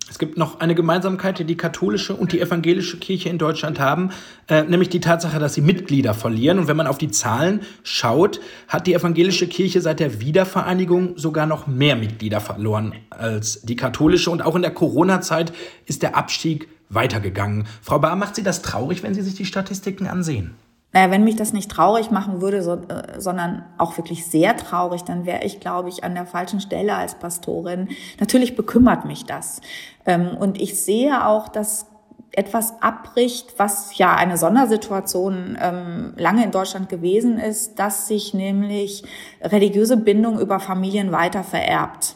[0.09, 4.09] Es gibt noch eine Gemeinsamkeit, die die katholische und die evangelische Kirche in Deutschland haben,
[4.47, 6.59] äh, nämlich die Tatsache, dass sie Mitglieder verlieren.
[6.59, 11.45] Und wenn man auf die Zahlen schaut, hat die evangelische Kirche seit der Wiedervereinigung sogar
[11.45, 14.31] noch mehr Mitglieder verloren als die katholische.
[14.31, 15.53] Und auch in der Corona-Zeit
[15.85, 17.65] ist der Abstieg weitergegangen.
[17.81, 20.55] Frau Bahr, macht Sie das traurig, wenn Sie sich die Statistiken ansehen?
[20.93, 25.03] Naja, wenn mich das nicht traurig machen würde, so, äh, sondern auch wirklich sehr traurig,
[25.03, 27.89] dann wäre ich, glaube ich, an der falschen Stelle als Pastorin.
[28.19, 29.59] Natürlich bekümmert mich das.
[30.05, 31.87] Ähm, und ich sehe auch, dass
[32.31, 39.03] etwas abbricht, was ja eine Sondersituation ähm, lange in Deutschland gewesen ist, dass sich nämlich
[39.41, 42.15] religiöse Bindung über Familien weiter vererbt.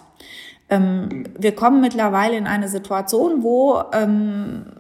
[0.70, 3.82] Ähm, wir kommen mittlerweile in eine Situation, wo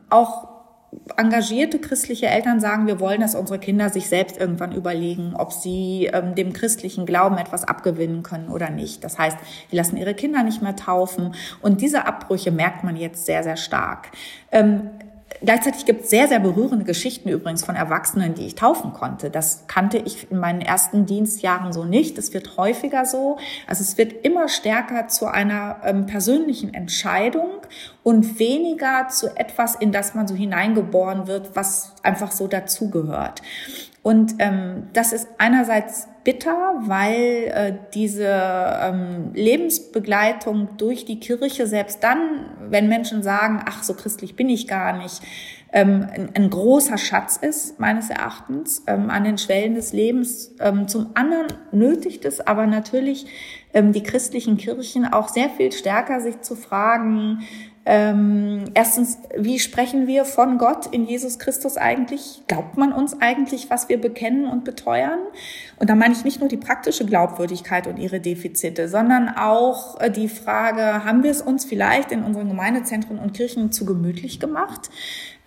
[0.10, 0.47] auch
[1.18, 6.10] engagierte christliche Eltern sagen, wir wollen, dass unsere Kinder sich selbst irgendwann überlegen, ob sie
[6.14, 9.04] ähm, dem christlichen Glauben etwas abgewinnen können oder nicht.
[9.04, 9.38] Das heißt,
[9.72, 11.36] die lassen ihre Kinder nicht mehr taufen.
[11.62, 14.12] Und diese Abbrüche merkt man jetzt sehr, sehr stark.
[14.52, 14.92] Ähm,
[15.42, 19.30] Gleichzeitig gibt es sehr, sehr berührende Geschichten übrigens von Erwachsenen, die ich taufen konnte.
[19.30, 22.18] Das kannte ich in meinen ersten Dienstjahren so nicht.
[22.18, 23.38] Es wird häufiger so.
[23.68, 27.50] Also es wird immer stärker zu einer ähm, persönlichen Entscheidung
[28.04, 33.42] und weniger zu etwas, in das man so hineingeboren wird, was einfach so dazugehört.
[34.08, 42.02] Und ähm, das ist einerseits bitter, weil äh, diese ähm, Lebensbegleitung durch die Kirche, selbst
[42.06, 45.22] dann, wenn Menschen sagen, ach, so christlich bin ich gar nicht,
[45.74, 50.56] ähm, ein, ein, großer Schatz ist, meines Erachtens, ähm, an den Schwellen des Lebens.
[50.62, 53.26] Ähm, zum anderen nötigt es aber natürlich
[53.74, 57.42] ähm, die christlichen Kirchen auch sehr viel stärker, sich zu fragen,
[57.90, 62.44] ähm, erstens, wie sprechen wir von Gott in Jesus Christus eigentlich?
[62.46, 65.20] Glaubt man uns eigentlich, was wir bekennen und beteuern?
[65.80, 70.12] Und da meine ich nicht nur die praktische Glaubwürdigkeit und ihre Defizite, sondern auch äh,
[70.12, 74.90] die Frage, haben wir es uns vielleicht in unseren Gemeindezentren und Kirchen zu gemütlich gemacht?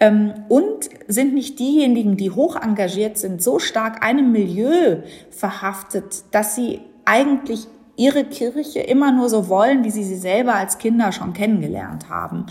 [0.00, 6.54] Ähm, und sind nicht diejenigen, die hoch engagiert sind, so stark einem Milieu verhaftet, dass
[6.54, 7.66] sie eigentlich
[8.00, 12.46] ihre Kirche immer nur so wollen, wie sie sie selber als Kinder schon kennengelernt haben.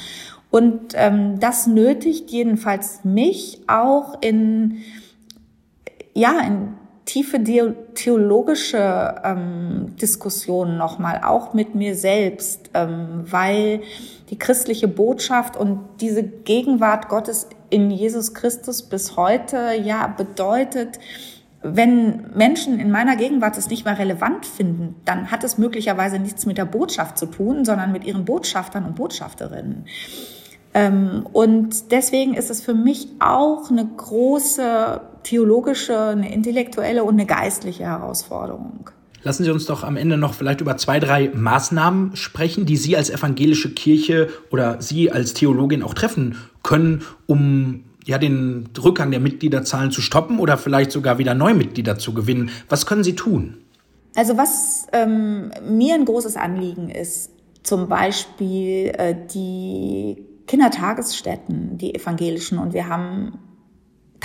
[0.51, 4.77] Und ähm, das nötigt jedenfalls mich auch in,
[6.13, 6.75] ja, in
[7.05, 7.43] tiefe
[7.95, 13.81] theologische ähm, Diskussionen nochmal, auch mit mir selbst, ähm, weil
[14.29, 20.99] die christliche Botschaft und diese Gegenwart Gottes in Jesus Christus bis heute ja bedeutet,
[21.61, 26.45] wenn Menschen in meiner Gegenwart es nicht mehr relevant finden, dann hat es möglicherweise nichts
[26.45, 29.85] mit der Botschaft zu tun, sondern mit ihren Botschaftern und Botschafterinnen.
[30.73, 37.25] Ähm, und deswegen ist es für mich auch eine große theologische, eine intellektuelle und eine
[37.25, 38.89] geistliche Herausforderung.
[39.23, 42.95] Lassen Sie uns doch am Ende noch vielleicht über zwei, drei Maßnahmen sprechen, die Sie
[42.95, 49.19] als evangelische Kirche oder Sie als Theologin auch treffen können, um ja, den Rückgang der
[49.19, 52.49] Mitgliederzahlen zu stoppen oder vielleicht sogar wieder neue Mitglieder zu gewinnen.
[52.67, 53.57] Was können Sie tun?
[54.15, 57.29] Also was ähm, mir ein großes Anliegen ist,
[57.61, 63.37] zum Beispiel äh, die Kindertagesstätten, die evangelischen, und wir haben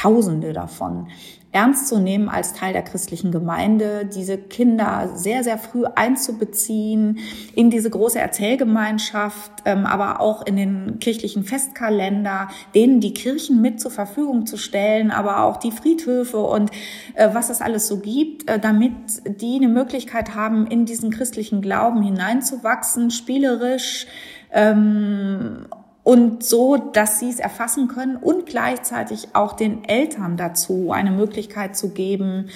[0.05, 1.09] Tausende davon
[1.51, 7.21] ernst zu nehmen als Teil der christlichen Gemeinde, diese Kinder sehr, sehr früh einzubeziehen
[7.55, 13.81] in diese große Erzählgemeinschaft, ähm, aber auch in den kirchlichen Festkalender, denen die Kirchen mit
[13.81, 16.73] zur Verfügung zu stellen, aber auch die Friedhöfe und
[17.15, 18.93] äh, was es alles so gibt, äh, damit
[19.41, 24.07] die eine Möglichkeit haben, in diesen christlichen Glauben hineinzuwachsen, spielerisch,
[24.53, 25.67] ähm,
[26.05, 31.77] und so, dass sie es erfassen können und gleichzeitig auch den Eltern dazu eine Möglichkeit
[31.77, 32.51] zu geben,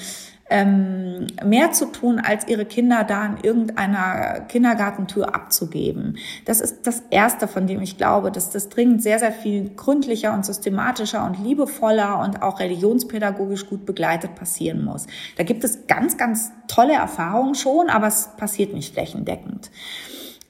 [0.51, 6.17] ähm, mehr zu tun, als ihre Kinder da in irgendeiner Kindergartentür abzugeben.
[6.45, 10.33] Das ist das Erste, von dem ich glaube, dass das dringend sehr, sehr viel gründlicher
[10.33, 15.07] und systematischer und liebevoller und auch religionspädagogisch gut begleitet passieren muss.
[15.37, 19.71] Da gibt es ganz, ganz tolle Erfahrungen schon, aber es passiert nicht flächendeckend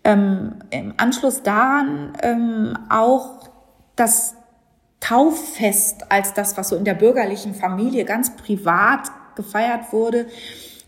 [0.05, 3.49] ähm, im Anschluss daran ähm, auch
[3.97, 4.35] das
[5.01, 10.27] Tauffest als das, was so in der bürgerlichen Familie ganz privat gefeiert wurde,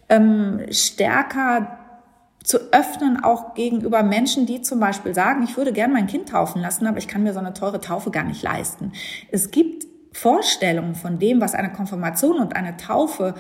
[0.08, 1.78] ähm, stärker
[2.42, 6.60] zu öffnen, auch gegenüber Menschen, die zum Beispiel sagen, ich würde gern mein Kind taufen
[6.62, 8.92] lassen, aber ich kann mir so eine teure Taufe gar nicht leisten.
[9.30, 13.34] Es gibt Vorstellungen von dem, was eine Konfirmation und eine Taufe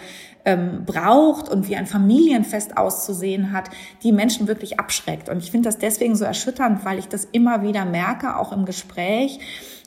[0.44, 3.70] ähm, braucht und wie ein Familienfest auszusehen hat,
[4.02, 5.28] die Menschen wirklich abschreckt.
[5.28, 8.64] Und ich finde das deswegen so erschütternd, weil ich das immer wieder merke, auch im
[8.64, 9.40] Gespräch,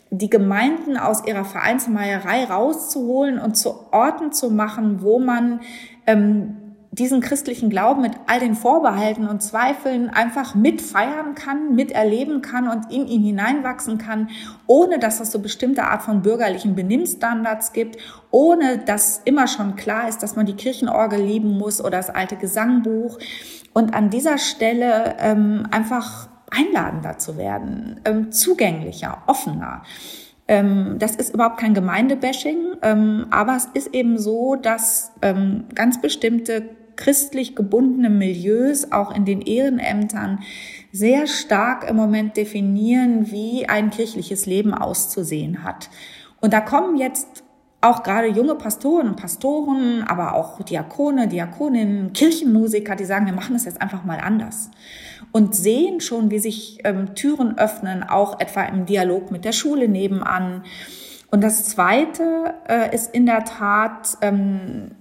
[0.09, 5.61] die Gemeinden aus ihrer Vereinsmeierei rauszuholen und zu Orten zu machen, wo man
[6.05, 6.57] ähm,
[6.94, 12.91] diesen christlichen Glauben mit all den Vorbehalten und Zweifeln einfach mitfeiern kann, miterleben kann und
[12.91, 14.30] in ihn hineinwachsen kann,
[14.68, 17.98] ohne dass es so bestimmte Art von bürgerlichen Benimmstandards gibt,
[18.30, 22.36] ohne dass immer schon klar ist, dass man die Kirchenorgel lieben muss oder das alte
[22.36, 23.18] Gesangbuch.
[23.74, 29.82] Und an dieser Stelle ähm, einfach einladender zu werden, ähm, zugänglicher, offener.
[30.48, 36.00] Ähm, das ist überhaupt kein Gemeindebashing, ähm, aber es ist eben so, dass ähm, ganz
[36.00, 40.39] bestimmte christlich gebundene Milieus auch in den Ehrenämtern
[40.93, 45.89] sehr stark im Moment definieren, wie ein kirchliches Leben auszusehen hat.
[46.39, 47.43] Und da kommen jetzt
[47.82, 53.58] auch gerade junge Pastoren und Pastoren, aber auch Diakone, Diakoninnen, Kirchenmusiker, die sagen, wir machen
[53.58, 54.72] es jetzt einfach mal anders.
[55.34, 59.89] Und sehen schon, wie sich ähm, Türen öffnen, auch etwa im Dialog mit der Schule
[59.89, 60.64] nebenan.
[61.32, 64.91] Und das Zweite äh, ist in der Tat ähm,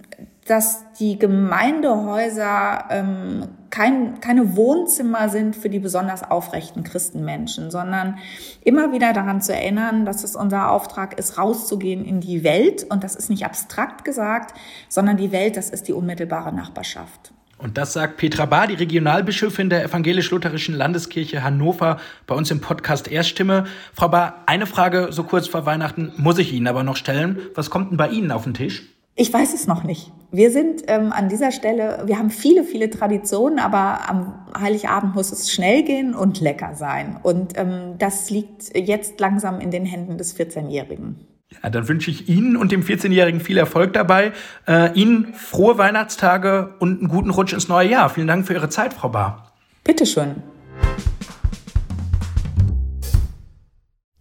[0.46, 8.18] dass die Gemeindehäuser ähm, kein, keine Wohnzimmer sind für die besonders aufrechten Christenmenschen, sondern
[8.64, 12.84] immer wieder daran zu erinnern, dass es unser Auftrag ist, rauszugehen in die Welt.
[12.88, 17.32] Und das ist nicht abstrakt gesagt, sondern die Welt, das ist die unmittelbare Nachbarschaft.
[17.56, 23.06] Und das sagt Petra Bahr, die Regionalbischöfin der Evangelisch-Lutherischen Landeskirche Hannover, bei uns im Podcast
[23.06, 23.66] Erststimme.
[23.94, 27.38] Frau Bahr, eine Frage so kurz vor Weihnachten muss ich Ihnen aber noch stellen.
[27.54, 28.91] Was kommt denn bei Ihnen auf den Tisch?
[29.14, 30.10] Ich weiß es noch nicht.
[30.30, 35.30] Wir sind ähm, an dieser Stelle, wir haben viele, viele Traditionen, aber am Heiligabend muss
[35.30, 37.18] es schnell gehen und lecker sein.
[37.22, 41.26] Und ähm, das liegt jetzt langsam in den Händen des 14-Jährigen.
[41.62, 44.32] Ja, dann wünsche ich Ihnen und dem 14-Jährigen viel Erfolg dabei.
[44.66, 48.08] Äh, Ihnen frohe Weihnachtstage und einen guten Rutsch ins neue Jahr.
[48.08, 49.52] Vielen Dank für Ihre Zeit, Frau Bahr.
[49.84, 50.36] Bitteschön.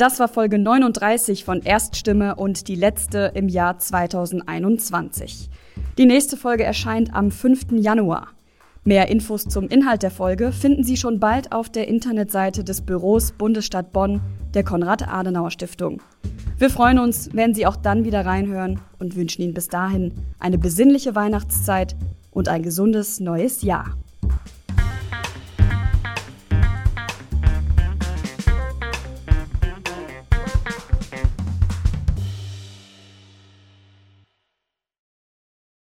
[0.01, 5.47] Das war Folge 39 von Erststimme und die letzte im Jahr 2021.
[5.99, 7.73] Die nächste Folge erscheint am 5.
[7.73, 8.29] Januar.
[8.83, 13.31] Mehr Infos zum Inhalt der Folge finden Sie schon bald auf der Internetseite des Büros
[13.33, 14.21] Bundesstadt Bonn
[14.55, 16.01] der Konrad-Adenauer-Stiftung.
[16.57, 20.57] Wir freuen uns, wenn Sie auch dann wieder reinhören und wünschen Ihnen bis dahin eine
[20.57, 21.95] besinnliche Weihnachtszeit
[22.31, 23.95] und ein gesundes neues Jahr.